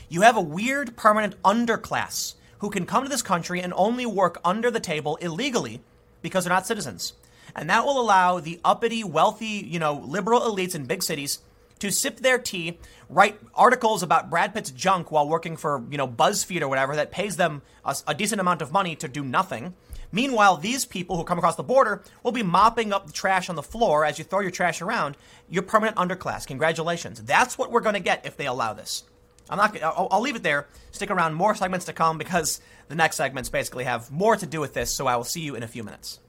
[0.08, 4.40] You have a weird permanent underclass who can come to this country and only work
[4.46, 5.82] under the table illegally
[6.22, 7.14] because they're not citizens.
[7.56, 11.40] And that will allow the uppity, wealthy, you know, liberal elites in big cities
[11.80, 12.78] to sip their tea,
[13.10, 17.12] write articles about Brad Pitt's junk while working for, you know, BuzzFeed or whatever that
[17.12, 19.74] pays them a, a decent amount of money to do nothing.
[20.12, 23.56] Meanwhile, these people who come across the border will be mopping up the trash on
[23.56, 25.18] the floor as you throw your trash around.
[25.50, 26.46] Your permanent underclass.
[26.46, 27.22] Congratulations.
[27.24, 29.04] That's what we're going to get if they allow this.
[29.50, 29.82] I'm not.
[29.82, 30.68] I'll, I'll leave it there.
[30.92, 31.34] Stick around.
[31.34, 34.94] More segments to come because the next segments basically have more to do with this.
[34.94, 36.20] So I will see you in a few minutes.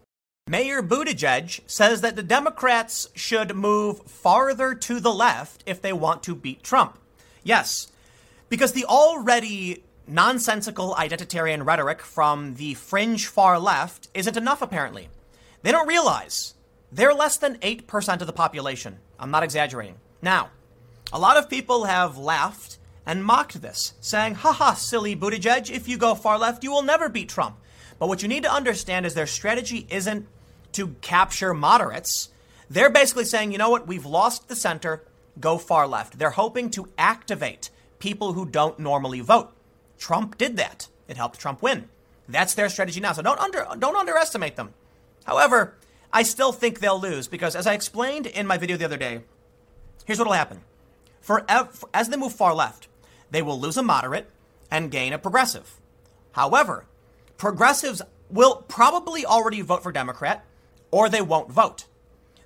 [0.49, 6.25] Mayor Buttigieg says that the Democrats should move farther to the left if they want
[6.25, 6.99] to beat Trump.
[7.45, 7.93] Yes,
[8.49, 15.09] because the already nonsensical identitarian rhetoric from the fringe far left isn't enough, apparently.
[15.63, 16.55] They don't realize
[16.91, 18.99] they're less than 8% of the population.
[19.21, 19.95] I'm not exaggerating.
[20.21, 20.51] Now,
[21.13, 25.97] a lot of people have laughed and mocked this, saying, haha, silly Buttigieg, if you
[25.97, 27.59] go far left, you will never beat Trump.
[28.03, 30.27] But what you need to understand is their strategy isn't
[30.73, 32.31] to capture moderates.
[32.69, 35.05] They're basically saying, you know what, we've lost the center,
[35.39, 36.19] go far left.
[36.19, 39.53] They're hoping to activate people who don't normally vote.
[39.99, 40.89] Trump did that.
[41.07, 41.89] It helped Trump win.
[42.29, 43.13] That's their strategy now.
[43.13, 44.75] So don't under don't underestimate them.
[45.23, 45.77] However,
[46.13, 49.21] I still think they'll lose because as I explained in my video the other day,
[50.07, 50.63] here's what will happen.
[51.21, 51.47] For
[51.95, 52.89] as they move far left,
[53.31, 54.29] they will lose a moderate
[54.73, 55.79] and gain a progressive.
[56.33, 56.87] However,
[57.43, 60.45] progressives will probably already vote for Democrat
[60.93, 61.87] or they won't vote.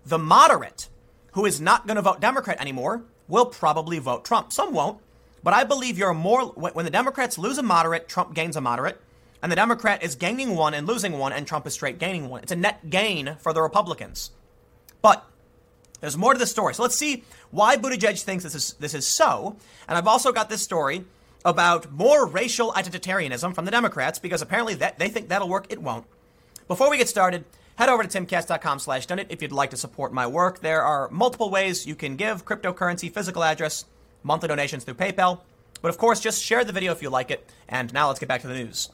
[0.06, 0.88] The moderate,
[1.32, 4.54] who is not going to vote Democrat anymore, will probably vote Trump.
[4.54, 4.98] Some won't,
[5.42, 8.98] but I believe you're more, when the Democrats lose a moderate, Trump gains a moderate,
[9.42, 12.42] and the Democrat is gaining one and losing one, and Trump is straight gaining one.
[12.42, 14.30] It's a net gain for the Republicans.
[15.02, 15.26] But
[16.00, 16.72] there's more to the story.
[16.72, 19.56] So let's see why Buttigieg thinks this is, this is so.
[19.88, 21.04] And I've also got this story
[21.46, 25.66] about more racial identitarianism from the Democrats because apparently that, they think that'll work.
[25.70, 26.04] It won't.
[26.66, 27.44] Before we get started,
[27.76, 30.60] head over to timcast.com slash donate if you'd like to support my work.
[30.60, 33.84] There are multiple ways you can give cryptocurrency, physical address,
[34.24, 35.40] monthly donations through PayPal.
[35.80, 37.48] But of course, just share the video if you like it.
[37.68, 38.90] And now let's get back to the news.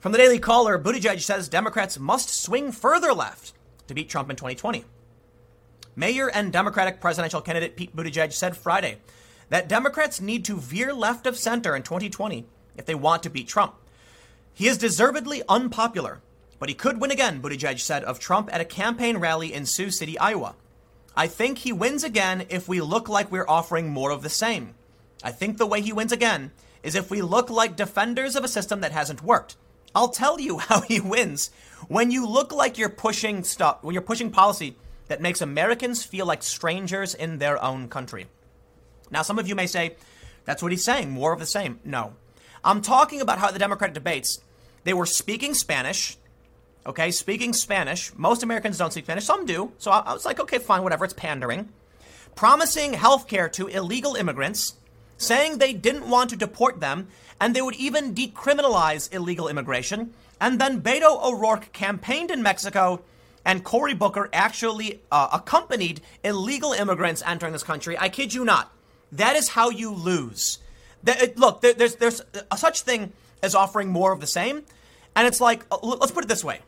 [0.00, 3.52] From the Daily Caller, Buttigieg says Democrats must swing further left
[3.86, 4.84] to beat Trump in 2020.
[5.94, 8.98] Mayor and Democratic presidential candidate Pete Buttigieg said Friday
[9.50, 12.46] that Democrats need to veer left of center in 2020
[12.76, 13.74] if they want to beat Trump.
[14.54, 16.20] He is deservedly unpopular,
[16.58, 19.90] but he could win again, Buttigieg said of Trump at a campaign rally in Sioux
[19.90, 20.54] City, Iowa.
[21.16, 24.74] I think he wins again if we look like we're offering more of the same.
[25.22, 28.48] I think the way he wins again is if we look like defenders of a
[28.48, 29.56] system that hasn't worked.
[29.94, 31.50] I'll tell you how he wins
[31.88, 34.76] when you look like you're pushing stuff, when you're pushing policy
[35.08, 38.26] that makes Americans feel like strangers in their own country.
[39.10, 39.96] Now, some of you may say,
[40.44, 41.80] that's what he's saying, more of the same.
[41.84, 42.14] No.
[42.62, 44.40] I'm talking about how the Democratic debates,
[44.84, 46.16] they were speaking Spanish,
[46.86, 48.12] okay, speaking Spanish.
[48.16, 49.72] Most Americans don't speak Spanish, some do.
[49.78, 51.68] So I, was like, okay, fine, whatever, it's pandering.
[52.34, 54.74] Promising health care to illegal immigrants,
[55.16, 57.08] saying they didn't want to deport them,
[57.40, 60.12] and they would even decriminalize illegal immigration.
[60.40, 63.02] And then Beto O'Rourke campaigned in Mexico,
[63.44, 67.98] and Cory Booker actually uh, accompanied illegal immigrants entering this country.
[67.98, 68.72] I kid you not.
[69.12, 70.58] That is how you lose.
[71.02, 74.64] That, look, there, there's there's a such thing as offering more of the same,
[75.16, 76.60] and it's like uh, let's put it this way: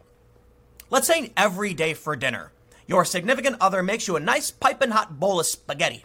[0.90, 2.50] let's say every day for dinner,
[2.86, 6.04] your significant other makes you a nice piping hot bowl of spaghetti,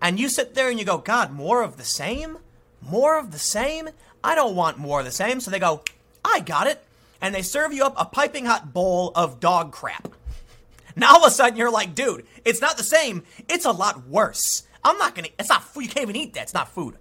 [0.00, 2.38] and you sit there and you go, God, more of the same,
[2.82, 3.88] more of the same.
[4.22, 5.40] I don't want more of the same.
[5.40, 5.82] So they go,
[6.24, 6.82] I got it,
[7.20, 10.08] and they serve you up a piping hot bowl of dog crap.
[10.96, 13.24] Now all of a sudden you're like, dude, it's not the same.
[13.48, 14.62] It's a lot worse.
[14.84, 15.82] I'm not gonna, it's not food.
[15.82, 16.42] You can't even eat that.
[16.42, 16.96] It's not food.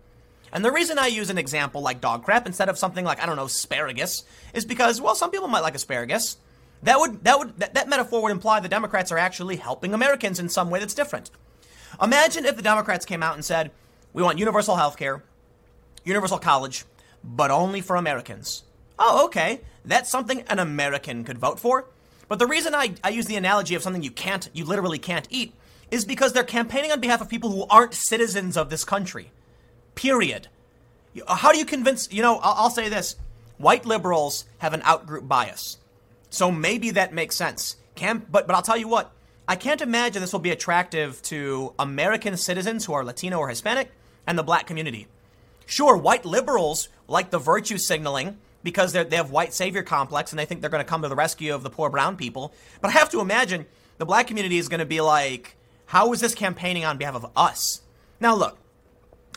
[0.52, 3.26] And the reason I use an example like dog crap instead of something like, I
[3.26, 4.24] don't know, asparagus
[4.54, 6.38] is because, well, some people might like asparagus.
[6.84, 10.40] That would, that would, that, that metaphor would imply the Democrats are actually helping Americans
[10.40, 11.32] in some way that's different.
[12.02, 13.72] Imagine if the Democrats came out and said,
[14.14, 15.24] we want universal health care,
[16.04, 16.86] universal college,
[17.24, 18.64] but only for Americans.
[19.00, 19.62] Oh, okay.
[19.86, 21.86] That's something an American could vote for.
[22.28, 25.28] But the reason I, I use the analogy of something you can't, you literally can't
[25.30, 25.54] eat,
[25.94, 29.32] is because they're campaigning on behalf of people who aren't citizens of this country.
[29.94, 30.48] Period.
[31.28, 33.16] How do you convince, you know, I'll, I'll say this
[33.58, 35.78] white liberals have an outgroup bias.
[36.32, 37.76] So maybe that makes sense.
[37.94, 39.12] Camp, but, but I'll tell you what,
[39.48, 43.92] I can't imagine this will be attractive to American citizens who are Latino or Hispanic
[44.26, 45.06] and the black community.
[45.68, 50.46] Sure, white liberals like the virtue signaling because they have white savior complex and they
[50.46, 52.52] think they're going to come to the rescue of the poor brown people.
[52.82, 53.68] But I have to imagine
[54.00, 55.56] the black community is going to be like,
[55.94, 57.84] how is this campaigning on behalf of us?
[58.20, 58.58] Now, look,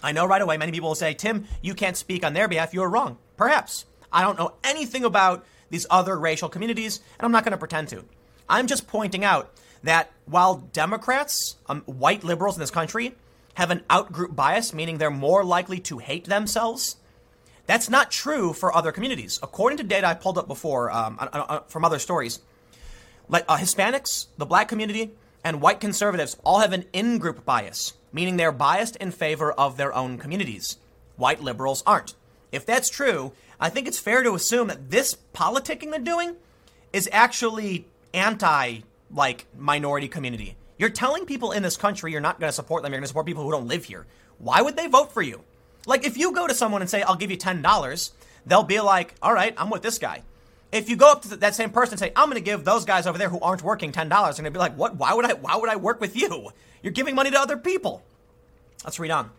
[0.03, 2.73] I know right away many people will say, Tim, you can't speak on their behalf.
[2.73, 3.19] You're wrong.
[3.37, 3.85] Perhaps.
[4.11, 7.89] I don't know anything about these other racial communities, and I'm not going to pretend
[7.89, 8.07] to.
[8.49, 9.51] I'm just pointing out
[9.83, 13.15] that while Democrats, um, white liberals in this country,
[13.53, 16.97] have an outgroup bias, meaning they're more likely to hate themselves,
[17.67, 19.39] that's not true for other communities.
[19.43, 21.21] According to data I pulled up before um,
[21.69, 22.41] from other stories,
[23.29, 25.13] like uh, Hispanics, the black community,
[25.47, 29.77] and white conservatives all have an in group bias, meaning they're biased in favor of
[29.77, 30.77] their own communities.
[31.15, 32.17] White liberals aren't.
[32.51, 33.31] If that's true,
[33.61, 36.35] I think it's fair to assume that this politicking they're doing
[36.93, 40.57] is actually anti like minority community.
[40.79, 43.09] You're telling people in this country you're not going to support them, you're going to
[43.09, 44.05] support people who don't live here.
[44.39, 45.45] Why would they vote for you?
[45.87, 48.11] Like if you go to someone and say, I'll give you $10,
[48.47, 50.25] they'll be like, all right, I'm with this guy.
[50.73, 52.85] If you go up to that same person and say, I'm going to give those
[52.85, 54.97] guys over there who aren't working $10, they're going to be like, what?
[54.97, 56.51] Why would I, why would I work with you?
[56.83, 58.03] You're giving money to other people.
[58.85, 59.31] Let's read on.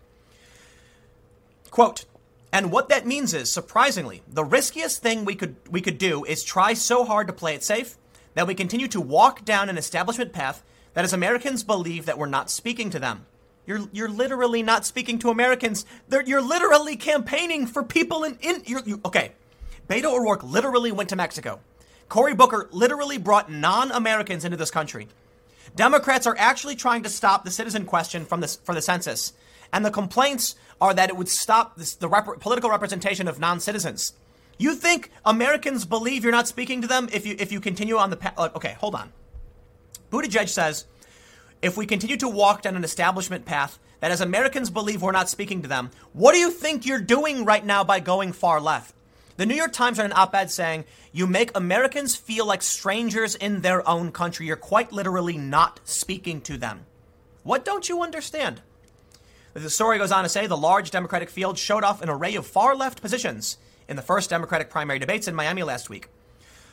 [1.70, 2.06] Quote,
[2.52, 6.42] and what that means is, surprisingly, the riskiest thing we could we could do is
[6.42, 7.96] try so hard to play it safe
[8.34, 10.62] that we continue to walk down an establishment path
[10.94, 13.26] that as Americans believe that we're not speaking to them.
[13.66, 15.84] You're, you're literally not speaking to Americans.
[16.08, 18.38] They're, you're literally campaigning for people in.
[18.40, 19.32] in you're, you, okay.
[19.88, 21.60] Beto O'Rourke literally went to Mexico.
[22.08, 25.08] Cory Booker literally brought non Americans into this country.
[25.74, 29.32] Democrats are actually trying to stop the citizen question from this, for the census.
[29.72, 33.60] And the complaints are that it would stop this, the rep- political representation of non
[33.60, 34.12] citizens.
[34.58, 38.10] You think Americans believe you're not speaking to them if you, if you continue on
[38.10, 38.38] the path?
[38.38, 39.12] Okay, hold on.
[40.10, 40.86] Buttigieg says
[41.62, 45.28] if we continue to walk down an establishment path that as Americans believe we're not
[45.28, 48.94] speaking to them, what do you think you're doing right now by going far left?
[49.38, 53.36] The New York Times ran an op ed saying, You make Americans feel like strangers
[53.36, 54.46] in their own country.
[54.46, 56.86] You're quite literally not speaking to them.
[57.44, 58.62] What don't you understand?
[59.54, 62.48] The story goes on to say the large Democratic field showed off an array of
[62.48, 66.08] far left positions in the first Democratic primary debates in Miami last week.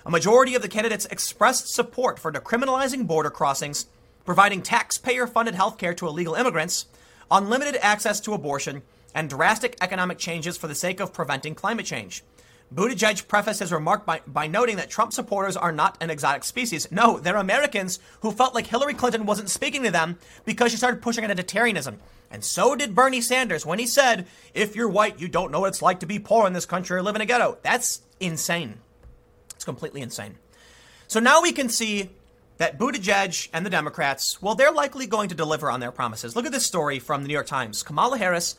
[0.04, 3.86] A majority of the candidates expressed support for decriminalizing border crossings
[4.26, 6.88] providing taxpayer funded health care to illegal immigrants,
[7.30, 8.82] unlimited access to abortion,
[9.14, 12.24] and drastic economic changes for the sake of preventing climate change.
[12.74, 16.92] Buttigieg prefaced his remark by, by noting that Trump supporters are not an exotic species.
[16.92, 21.02] No, they're Americans who felt like Hillary Clinton wasn't speaking to them because she started
[21.02, 21.98] pushing identitarianism.
[22.32, 25.70] And so did Bernie Sanders when he said, if you're white, you don't know what
[25.70, 27.58] it's like to be poor in this country or live in a ghetto.
[27.62, 28.80] That's insane.
[29.54, 30.36] It's completely insane.
[31.08, 32.10] So now we can see
[32.58, 36.36] that Buttigieg and the Democrats, well, they're likely going to deliver on their promises.
[36.36, 37.84] Look at this story from the New York Times.
[37.84, 38.56] Kamala Harris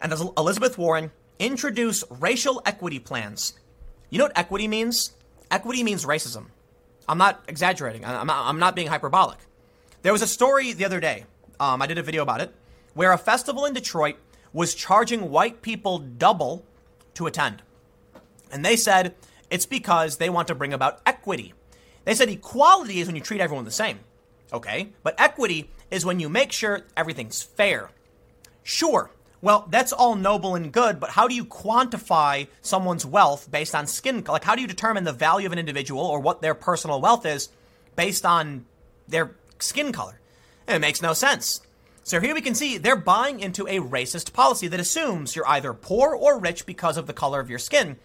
[0.00, 1.12] and Elizabeth Warren
[1.42, 3.54] introduce racial equity plans.
[4.10, 5.12] You know what equity means?
[5.50, 6.46] Equity means racism.
[7.08, 8.04] I'm not exaggerating.
[8.04, 9.38] I'm not, I'm not being hyperbolic.
[10.02, 11.26] There was a story the other day.
[11.58, 12.54] Um, I did a video about it
[12.94, 14.16] where a festival in Detroit
[14.52, 16.64] was charging white people double
[17.14, 17.62] to attend.
[18.52, 19.14] And they said
[19.50, 21.54] it's because they want to bring about equity.
[22.04, 24.00] They said equality is when you treat everyone the same.
[24.52, 27.90] Okay, but equity is when you make sure everything's fair.
[28.62, 29.10] Sure,
[29.42, 33.88] well, that's all noble and good, but how do you quantify someone's wealth based on
[33.88, 34.22] skin?
[34.22, 34.36] Color?
[34.36, 37.26] Like, how do you determine the value of an individual or what their personal wealth
[37.26, 37.48] is
[37.96, 38.64] based on
[39.08, 40.20] their skin color?
[40.68, 41.60] It makes no sense.
[42.04, 45.74] So here we can see they're buying into a racist policy that assumes you're either
[45.74, 47.96] poor or rich because of the color of your skin,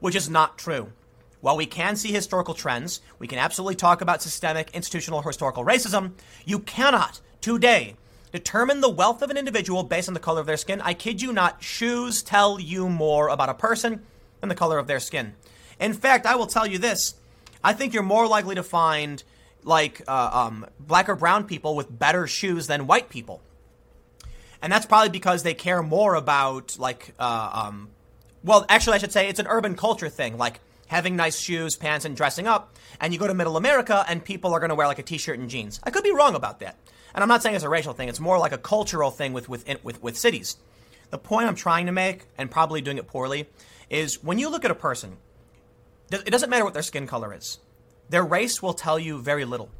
[0.00, 0.92] which is not true.
[1.40, 6.12] While we can see historical trends, we can absolutely talk about systemic, institutional, historical racism.
[6.44, 7.96] You cannot today
[8.34, 10.80] determine the wealth of an individual based on the color of their skin.
[10.80, 14.02] I kid you not, shoes tell you more about a person
[14.40, 15.34] than the color of their skin.
[15.78, 17.14] In fact, I will tell you this
[17.62, 19.22] I think you're more likely to find
[19.62, 23.40] like uh, um, black or brown people with better shoes than white people.
[24.60, 27.88] And that's probably because they care more about like, uh, um,
[28.42, 30.36] well, actually, I should say it's an urban culture thing.
[30.38, 30.58] Like
[30.88, 34.52] having nice shoes, pants, and dressing up, and you go to middle America and people
[34.52, 35.78] are going to wear like a t-shirt and jeans.
[35.84, 36.76] I could be wrong about that.
[37.14, 38.08] And I'm not saying it's a racial thing.
[38.08, 40.56] It's more like a cultural thing with, with, with, with cities.
[41.10, 43.46] The point I'm trying to make, and probably doing it poorly,
[43.88, 45.16] is when you look at a person,
[46.10, 47.58] it doesn't matter what their skin color is.
[48.08, 49.70] Their race will tell you very little.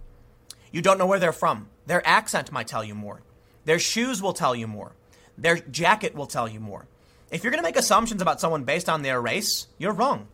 [0.70, 1.68] You don't know where they're from.
[1.86, 3.22] Their accent might tell you more.
[3.64, 4.92] Their shoes will tell you more.
[5.36, 6.86] Their jacket will tell you more.
[7.30, 10.28] If you're going to make assumptions about someone based on their race, you're wrong.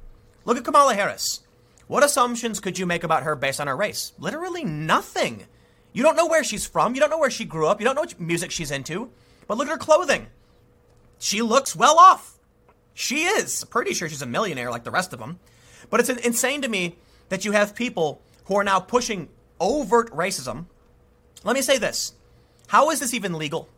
[0.44, 1.40] Look at Kamala Harris.
[1.86, 4.12] What assumptions could you make about her based on her race?
[4.18, 5.46] Literally nothing.
[5.92, 6.94] You don't know where she's from.
[6.94, 7.80] You don't know where she grew up.
[7.80, 9.10] You don't know what music she's into.
[9.46, 10.28] But look at her clothing.
[11.18, 12.38] She looks well off.
[12.94, 13.64] She is.
[13.64, 15.38] Pretty sure she's a millionaire like the rest of them.
[15.88, 16.96] But it's insane to me
[17.28, 19.28] that you have people who are now pushing
[19.60, 20.66] overt racism.
[21.44, 22.14] Let me say this
[22.68, 23.68] How is this even legal?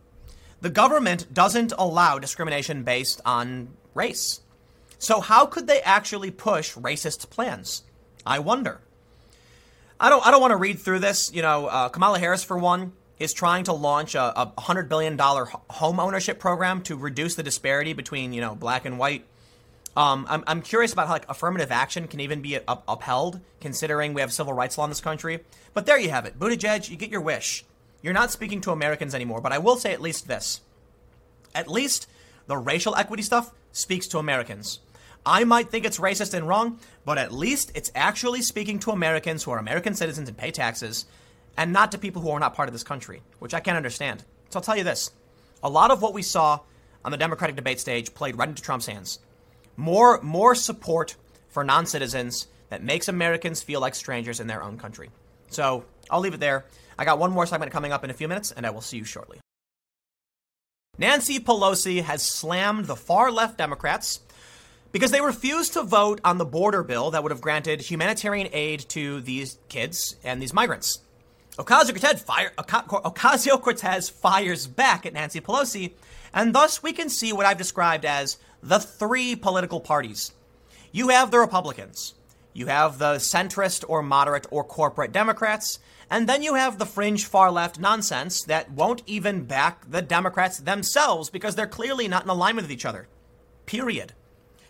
[0.61, 4.41] The government doesn't allow discrimination based on race.
[4.99, 7.83] So, how could they actually push racist plans?
[8.25, 8.81] I wonder.
[10.01, 11.33] I don't, I don't want to read through this.
[11.33, 15.19] You know, uh, Kamala Harris, for one, is trying to launch a, a $100 billion
[15.19, 19.25] home ownership program to reduce the disparity between, you know, black and white.
[19.97, 24.15] Um, I'm, I'm curious about how like affirmative action can even be up, upheld, considering
[24.15, 25.41] we have civil rights law in this country.
[25.75, 26.89] But there you have it, Buttigieg.
[26.89, 27.65] You get your wish.
[28.03, 29.41] You're not speaking to Americans anymore.
[29.41, 30.61] But I will say at least this:
[31.55, 32.09] at least
[32.47, 34.81] the racial equity stuff speaks to Americans.
[35.25, 39.43] I might think it's racist and wrong, but at least it's actually speaking to Americans
[39.43, 41.07] who are American citizens and pay taxes
[41.57, 44.25] and not to people who are not part of this country, which I can't understand.
[44.51, 45.11] So I'll tell you this
[45.63, 46.61] a lot of what we saw
[47.05, 49.21] on the Democratic debate stage played right into Trump's hands.
[49.77, 51.17] More, more support
[51.49, 55.11] for non citizens that makes Americans feel like strangers in their own country.
[55.51, 56.65] So I'll leave it there.
[56.99, 58.97] I got one more segment coming up in a few minutes, and I will see
[58.97, 59.39] you shortly.
[60.99, 64.21] Nancy Pelosi has slammed the far left Democrats
[64.93, 68.81] because they refused to vote on the border bill that would have granted humanitarian aid
[68.91, 71.01] to these kids and these migrants.
[71.59, 75.93] Fire, Ocasio-Cortez fires back at Nancy Pelosi,
[76.33, 80.33] and thus we can see what I've described as the three political parties.
[80.93, 82.15] You have the Republicans,
[82.53, 85.79] you have the centrist or moderate or corporate Democrats,
[86.11, 90.59] and then you have the fringe far left nonsense that won't even back the Democrats
[90.59, 93.09] themselves because they're clearly not in alignment with each other.
[93.65, 94.13] Period.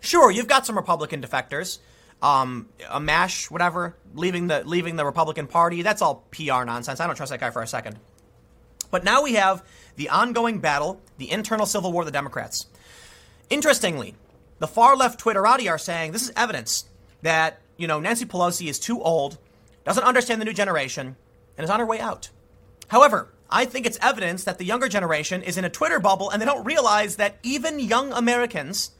[0.03, 1.79] Sure, you've got some Republican defectors
[2.23, 5.81] um, Amash, whatever, leaving the leaving the Republican Party.
[5.81, 7.01] That's all PR nonsense.
[7.01, 7.99] I don't trust that guy for a second.
[8.89, 9.63] But now we have
[9.97, 12.67] the ongoing battle, the internal civil war of the Democrats.
[13.49, 14.15] Interestingly,
[14.59, 16.85] the far left Twitterati are saying this is evidence
[17.21, 19.37] that you know Nancy Pelosi is too old,
[19.83, 21.17] doesn't understand the new generation,
[21.57, 22.29] and is on her way out.
[22.87, 26.41] However, I think it's evidence that the younger generation is in a Twitter bubble and
[26.41, 28.91] they don't realize that even young Americans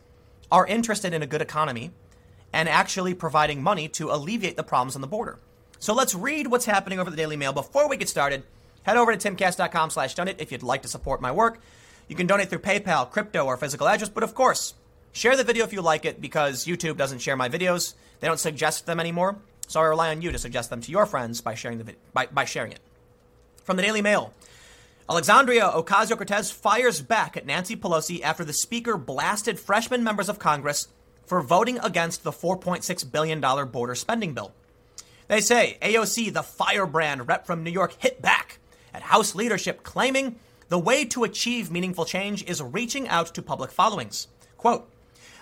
[0.54, 1.90] are interested in a good economy
[2.54, 5.40] and actually providing money to alleviate the problems on the border.
[5.80, 7.54] So let's read what's happening over the Daily Mail.
[7.54, 8.44] Before we get started,
[8.84, 11.60] head over to timcast.com slash donate if you'd like to support my work.
[12.08, 14.76] You can donate through PayPal, crypto, or physical address, but of course,
[15.12, 17.96] share the video if you like it because YouTube doesn't share my videos.
[18.20, 19.38] They don't suggest them anymore.
[19.68, 22.28] So I rely on you to suggest them to your friends by sharing the by,
[22.28, 22.80] by sharing it.
[23.64, 24.32] From the Daily Mail,
[25.10, 30.88] Alexandria Ocasio-Cortez fires back at Nancy Pelosi after the speaker blasted freshman members of Congress
[31.26, 34.54] for voting against the $4.6 billion border spending bill.
[35.28, 38.60] They say AOC, the firebrand rep from New York, hit back
[38.94, 40.38] at House leadership, claiming
[40.70, 44.30] the way to achieve meaningful change is reaching out to public followings.
[44.56, 44.90] Quote,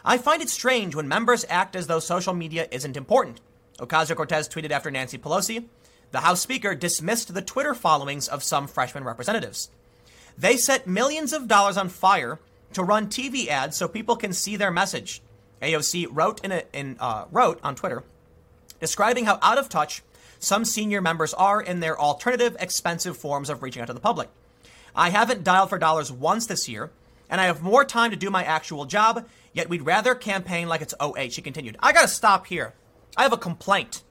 [0.04, 3.42] I find it strange when members act as though social media isn't important.
[3.78, 5.66] Ocasio Cortez tweeted after Nancy Pelosi.
[6.12, 9.70] The House Speaker dismissed the Twitter followings of some freshman representatives.
[10.38, 12.40] They set millions of dollars on fire
[12.74, 15.22] to run TV ads so people can see their message.
[15.62, 18.04] AOC wrote in, a, in uh, wrote on Twitter,
[18.80, 20.02] describing how out of touch
[20.40, 24.30] some senior members are in their alternative, expensive forms of reaching out to the public.
[24.96, 26.92] I haven't dialed for dollars once this year,
[27.30, 29.28] and I have more time to do my actual job.
[29.54, 31.32] Yet we'd rather campaign like it's 08.
[31.32, 31.78] She continued.
[31.80, 32.74] I got to stop here.
[33.16, 34.02] I have a complaint.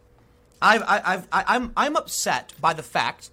[0.63, 3.31] I've, I've, I'm, I'm upset by the fact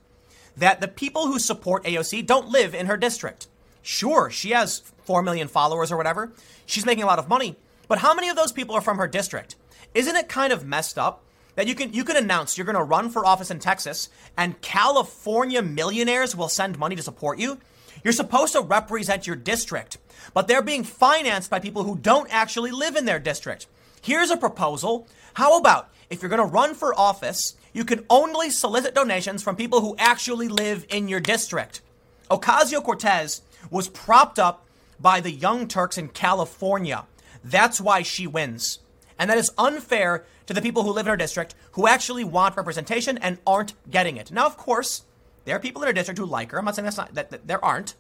[0.56, 3.48] that the people who support AOC don't live in her district.
[3.82, 6.34] Sure, she has 4 million followers or whatever.
[6.66, 7.56] She's making a lot of money.
[7.88, 9.56] But how many of those people are from her district?
[9.94, 11.24] Isn't it kind of messed up
[11.56, 14.62] that you can you can announce you're going to run for office in Texas and
[14.62, 17.60] California millionaires will send money to support you?
[18.04, 19.98] You're supposed to represent your district,
[20.34, 23.68] but they're being financed by people who don't actually live in their district.
[24.02, 25.08] Here's a proposal.
[25.34, 29.56] How about if you're going to run for office, you can only solicit donations from
[29.56, 31.82] people who actually live in your district?
[32.30, 34.66] Ocasio Cortez was propped up
[35.00, 37.06] by the Young Turks in California.
[37.44, 38.80] That's why she wins.
[39.20, 42.56] And that is unfair to the people who live in her district who actually want
[42.56, 44.32] representation and aren't getting it.
[44.32, 45.04] Now, of course,
[45.46, 46.60] there are people in her district who like her.
[46.60, 47.96] I'm not saying that's not that, that there aren't.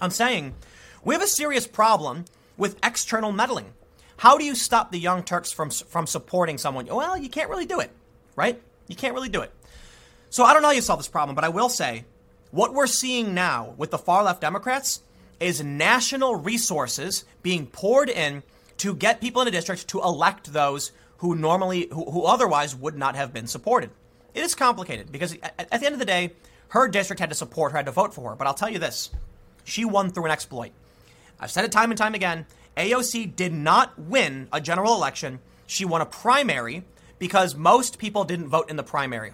[0.00, 0.54] I'm saying
[1.04, 2.24] we have a serious problem
[2.56, 3.72] with external meddling.
[4.16, 6.86] How do you stop the Young Turks from from supporting someone?
[6.86, 7.90] Well, you can't really do it,
[8.34, 8.60] right?
[8.88, 9.52] You can't really do it.
[10.30, 12.04] So I don't know how you solve this problem, but I will say
[12.50, 15.02] what we're seeing now with the far left Democrats
[15.40, 18.42] is national resources being poured in
[18.78, 22.96] to get people in a district to elect those who normally, who, who otherwise would
[22.96, 23.90] not have been supported.
[24.34, 26.32] It is complicated because at, at the end of the day,
[26.68, 28.36] her district had to support her, had to vote for her.
[28.36, 29.10] But I'll tell you this
[29.64, 30.72] she won through an exploit.
[31.40, 32.46] I've said it time and time again.
[32.76, 35.40] AOC did not win a general election.
[35.66, 36.84] She won a primary
[37.18, 39.32] because most people didn't vote in the primary.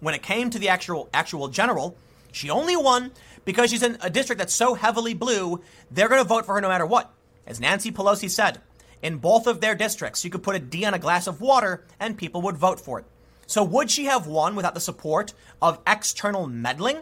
[0.00, 1.96] When it came to the actual actual general,
[2.32, 3.12] she only won
[3.44, 5.60] because she's in a district that's so heavily blue,
[5.90, 7.10] they're going to vote for her no matter what.
[7.46, 8.60] As Nancy Pelosi said,
[9.02, 11.84] in both of their districts, you could put a D on a glass of water
[11.98, 13.06] and people would vote for it.
[13.46, 16.98] So would she have won without the support of external meddling?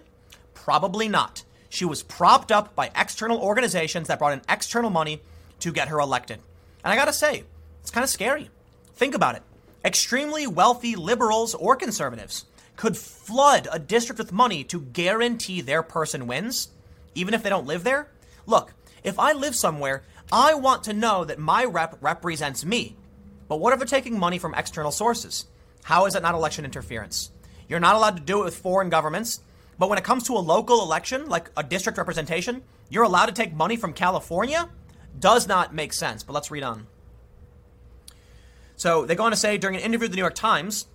[0.55, 1.43] Probably not.
[1.69, 5.21] She was propped up by external organizations that brought in external money
[5.61, 6.39] to get her elected.
[6.85, 7.45] And I gotta say,
[7.81, 8.51] it's kind of scary.
[8.95, 9.43] Think about it.
[9.85, 12.45] Extremely wealthy liberals or conservatives
[12.77, 16.69] could flood a district with money to guarantee their person wins,
[17.15, 18.11] even if they don't live there.
[18.47, 18.73] Look,
[19.03, 22.97] if I live somewhere, I want to know that my rep represents me.
[23.49, 25.47] But what if they're taking money from external sources?
[25.83, 27.31] How is that not election interference?
[27.69, 29.41] You're not allowed to do it with foreign governments.
[29.79, 33.33] But when it comes to a local election, like a district representation, you're allowed to
[33.33, 34.69] take money from California?
[35.19, 36.23] Does not make sense.
[36.23, 36.87] But let's read on.
[38.77, 40.87] So they go on to say during an interview with the New York Times,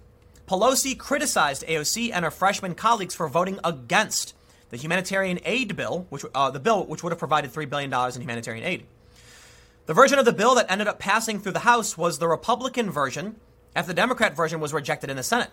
[0.47, 4.35] Pelosi criticized AOC and her freshman colleagues for voting against
[4.69, 8.15] the humanitarian aid bill, which uh, the bill which would have provided three billion dollars
[8.15, 8.85] in humanitarian aid.
[9.85, 12.89] The version of the bill that ended up passing through the House was the Republican
[12.89, 13.35] version,
[13.75, 15.49] after the Democrat version was rejected in the Senate.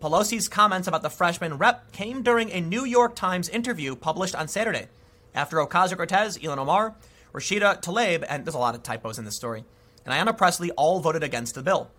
[0.00, 4.46] Pelosi's comments about the freshman rep came during a New York Times interview published on
[4.48, 4.88] Saturday,
[5.34, 6.94] after Ocasio Cortez, Ilhan Omar,
[7.32, 9.64] Rashida Tlaib, and there's a lot of typos in this story,
[10.04, 11.90] and Ayanna Pressley all voted against the bill.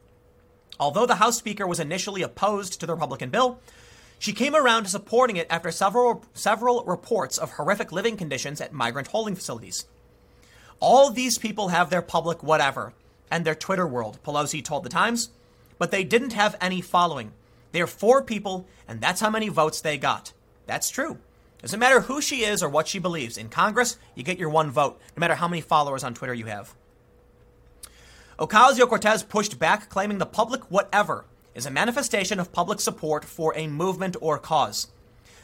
[0.79, 3.59] Although the House Speaker was initially opposed to the Republican bill,
[4.19, 8.73] she came around to supporting it after several, several reports of horrific living conditions at
[8.73, 9.85] migrant holding facilities.
[10.79, 12.93] All these people have their public whatever
[13.29, 15.29] and their Twitter world, Pelosi told the Times,
[15.77, 17.31] but they didn't have any following.
[17.71, 20.33] They're four people, and that's how many votes they got.
[20.67, 21.17] That's true.
[21.63, 23.37] Doesn't matter who she is or what she believes.
[23.37, 26.45] In Congress, you get your one vote, no matter how many followers on Twitter you
[26.47, 26.75] have.
[28.37, 31.23] Ocasio Cortez pushed back, claiming the public whatever
[31.55, 34.87] is a manifestation of public support for a movement or cause.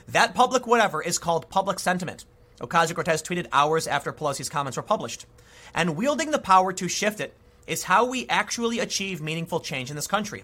[0.10, 2.26] That public whatever is called public sentiment.
[2.60, 5.26] Ocasio Cortez tweeted hours after Pelosi's comments were published.
[5.74, 7.34] And wielding the power to shift it
[7.66, 10.44] is how we actually achieve meaningful change in this country.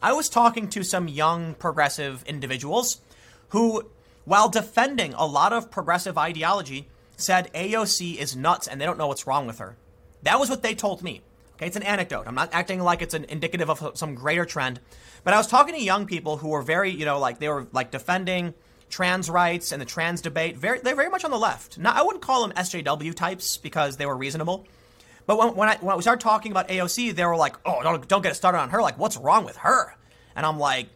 [0.00, 3.00] I was talking to some young progressive individuals
[3.48, 3.90] who,
[4.26, 9.06] while defending a lot of progressive ideology, said AOC is nuts and they don't know
[9.06, 9.76] what's wrong with her.
[10.22, 11.22] That was what they told me.
[11.54, 12.24] Okay, it's an anecdote.
[12.26, 14.80] I'm not acting like it's an indicative of some greater trend.
[15.24, 17.66] But I was talking to young people who were very, you know, like they were
[17.72, 18.52] like defending
[18.90, 20.56] trans rights and the trans debate.
[20.56, 21.78] Very, they're very much on the left.
[21.78, 24.66] Now, I wouldn't call them SJW types because they were reasonable.
[25.26, 28.06] But when, when I when I started talking about AOC, they were like, "Oh, don't
[28.06, 28.80] don't get started on her.
[28.80, 29.96] Like, what's wrong with her?"
[30.36, 30.88] And I'm like,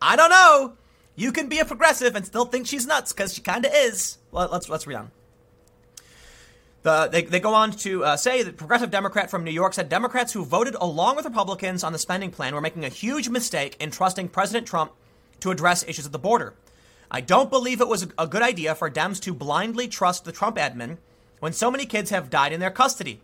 [0.00, 0.74] "I don't know.
[1.20, 4.18] You can be a progressive and still think she's nuts because she kind of is."
[4.32, 5.10] Well, let's let's read on.
[6.82, 9.90] The, they, they go on to uh, say that progressive Democrat from New York said
[9.90, 13.76] Democrats who voted along with Republicans on the spending plan were making a huge mistake
[13.78, 14.92] in trusting President Trump
[15.40, 16.54] to address issues at the border.
[17.10, 20.56] I don't believe it was a good idea for Dems to blindly trust the Trump
[20.56, 20.96] admin
[21.40, 23.20] when so many kids have died in their custody.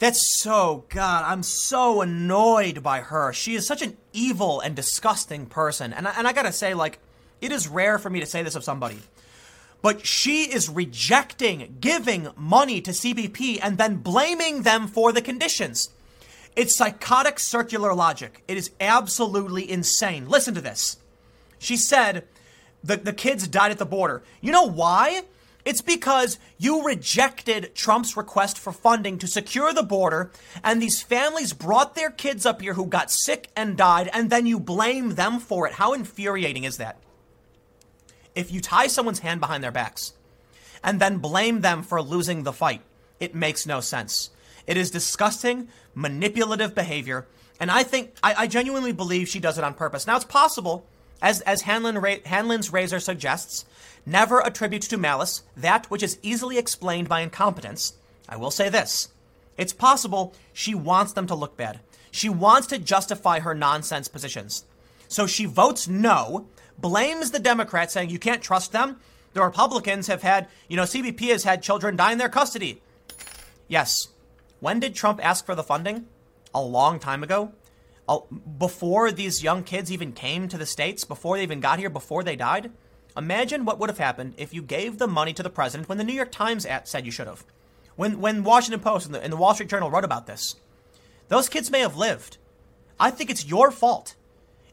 [0.00, 3.32] That's so, God, I'm so annoyed by her.
[3.32, 5.92] She is such an evil and disgusting person.
[5.92, 6.98] And I, and I gotta say, like,
[7.40, 8.98] it is rare for me to say this of somebody.
[9.82, 15.90] But she is rejecting giving money to CBP and then blaming them for the conditions.
[16.56, 18.42] It's psychotic circular logic.
[18.48, 20.28] It is absolutely insane.
[20.28, 20.96] Listen to this.
[21.58, 22.24] She said
[22.82, 24.22] the, the kids died at the border.
[24.40, 25.22] You know why?
[25.64, 30.30] It's because you rejected Trump's request for funding to secure the border,
[30.62, 34.46] and these families brought their kids up here who got sick and died, and then
[34.46, 35.74] you blame them for it.
[35.74, 36.98] How infuriating is that?
[38.34, 40.14] If you tie someone's hand behind their backs
[40.82, 42.82] and then blame them for losing the fight,
[43.20, 44.30] it makes no sense.
[44.66, 47.26] It is disgusting, manipulative behavior,
[47.60, 50.06] and I think, I, I genuinely believe she does it on purpose.
[50.06, 50.86] Now, it's possible,
[51.22, 53.64] as, as Hanlon, Hanlon's razor suggests,
[54.04, 57.94] never attribute to malice that which is easily explained by incompetence.
[58.28, 59.08] I will say this
[59.56, 61.80] it's possible she wants them to look bad.
[62.10, 64.64] She wants to justify her nonsense positions.
[65.08, 66.46] So she votes no,
[66.78, 69.00] blames the Democrats, saying you can't trust them.
[69.32, 72.80] The Republicans have had, you know, CBP has had children die in their custody.
[73.68, 74.08] Yes.
[74.60, 76.06] When did Trump ask for the funding?
[76.54, 77.52] A long time ago.
[78.58, 82.22] Before these young kids even came to the States, before they even got here, before
[82.22, 82.70] they died.
[83.16, 86.04] Imagine what would have happened if you gave the money to the president when the
[86.04, 87.44] New York Times said you should have.
[87.96, 90.56] When, when Washington Post and the, and the Wall Street Journal wrote about this.
[91.28, 92.38] Those kids may have lived.
[92.98, 94.14] I think it's your fault.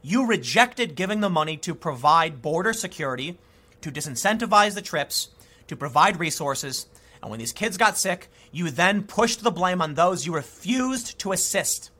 [0.02, 3.38] You rejected giving the money to provide border security
[3.80, 5.30] to disincentivize the trips,
[5.68, 6.86] to provide resources,
[7.22, 11.18] and when these kids got sick, you then pushed the blame on those you refused
[11.20, 11.90] to assist.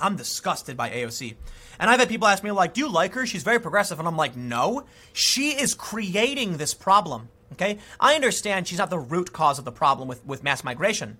[0.00, 1.34] I'm disgusted by AOC.
[1.78, 3.26] And I've had people ask me, like, do you like her?
[3.26, 3.98] She's very progressive.
[3.98, 4.84] And I'm like, no.
[5.12, 7.28] She is creating this problem.
[7.52, 7.78] Okay?
[8.00, 11.18] I understand she's not the root cause of the problem with, with mass migration,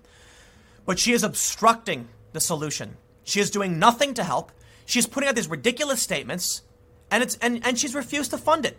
[0.85, 2.97] but she is obstructing the solution.
[3.23, 4.51] She is doing nothing to help.
[4.85, 6.61] She's putting out these ridiculous statements,
[7.09, 8.77] and it's and, and she's refused to fund it.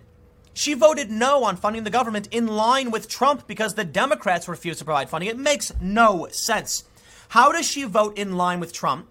[0.54, 4.78] She voted no on funding the government in line with Trump because the Democrats refused
[4.78, 5.28] to provide funding.
[5.28, 6.84] It makes no sense.
[7.28, 9.08] How does she vote in line with Trump?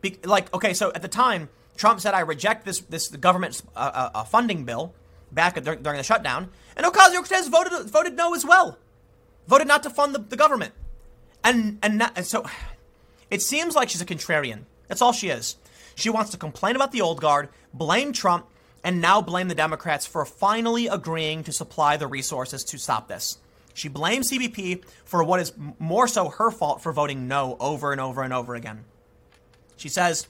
[0.00, 3.90] Be, like, okay, so at the time, Trump said, I reject this, this government uh,
[3.94, 4.92] uh, uh, funding bill
[5.30, 6.50] back at, during the shutdown.
[6.76, 8.76] And Ocasio Cortez voted, voted no as well,
[9.46, 10.74] voted not to fund the, the government.
[11.44, 12.44] And, and, not, and so
[13.30, 14.64] it seems like she's a contrarian.
[14.88, 15.56] That's all she is.
[16.00, 18.46] She wants to complain about the old guard, blame Trump,
[18.82, 23.36] and now blame the Democrats for finally agreeing to supply the resources to stop this.
[23.74, 28.00] She blames CBP for what is more so her fault for voting no over and
[28.00, 28.84] over and over again.
[29.76, 30.26] She says,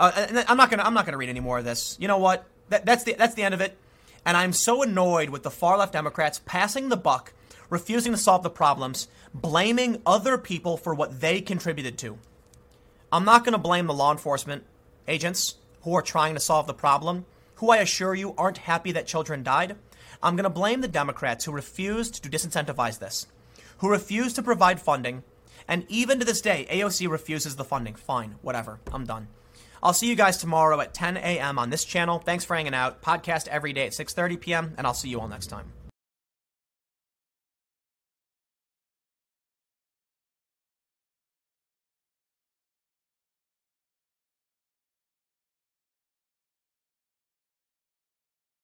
[0.00, 1.98] uh, "I'm not gonna I'm not gonna read any more of this.
[2.00, 2.46] You know what?
[2.70, 3.76] That, that's the that's the end of it.
[4.24, 7.34] And I'm so annoyed with the far left Democrats passing the buck,
[7.68, 12.18] refusing to solve the problems, blaming other people for what they contributed to.
[13.12, 14.64] I'm not going to blame the law enforcement
[15.08, 17.26] agents who are trying to solve the problem
[17.56, 19.76] who I assure you aren't happy that children died,
[20.22, 23.26] I'm going to blame the Democrats who refused to disincentivize this,
[23.78, 25.22] who refused to provide funding,
[25.68, 27.94] and even to this day, AOC refuses the funding.
[27.94, 29.28] Fine, whatever, I'm done.
[29.82, 31.58] I'll see you guys tomorrow at 10 a.m.
[31.58, 32.18] on this channel.
[32.18, 33.02] Thanks for hanging out.
[33.02, 34.74] Podcast every day at 6:30 p.m.
[34.78, 35.73] and I'll see you all next time.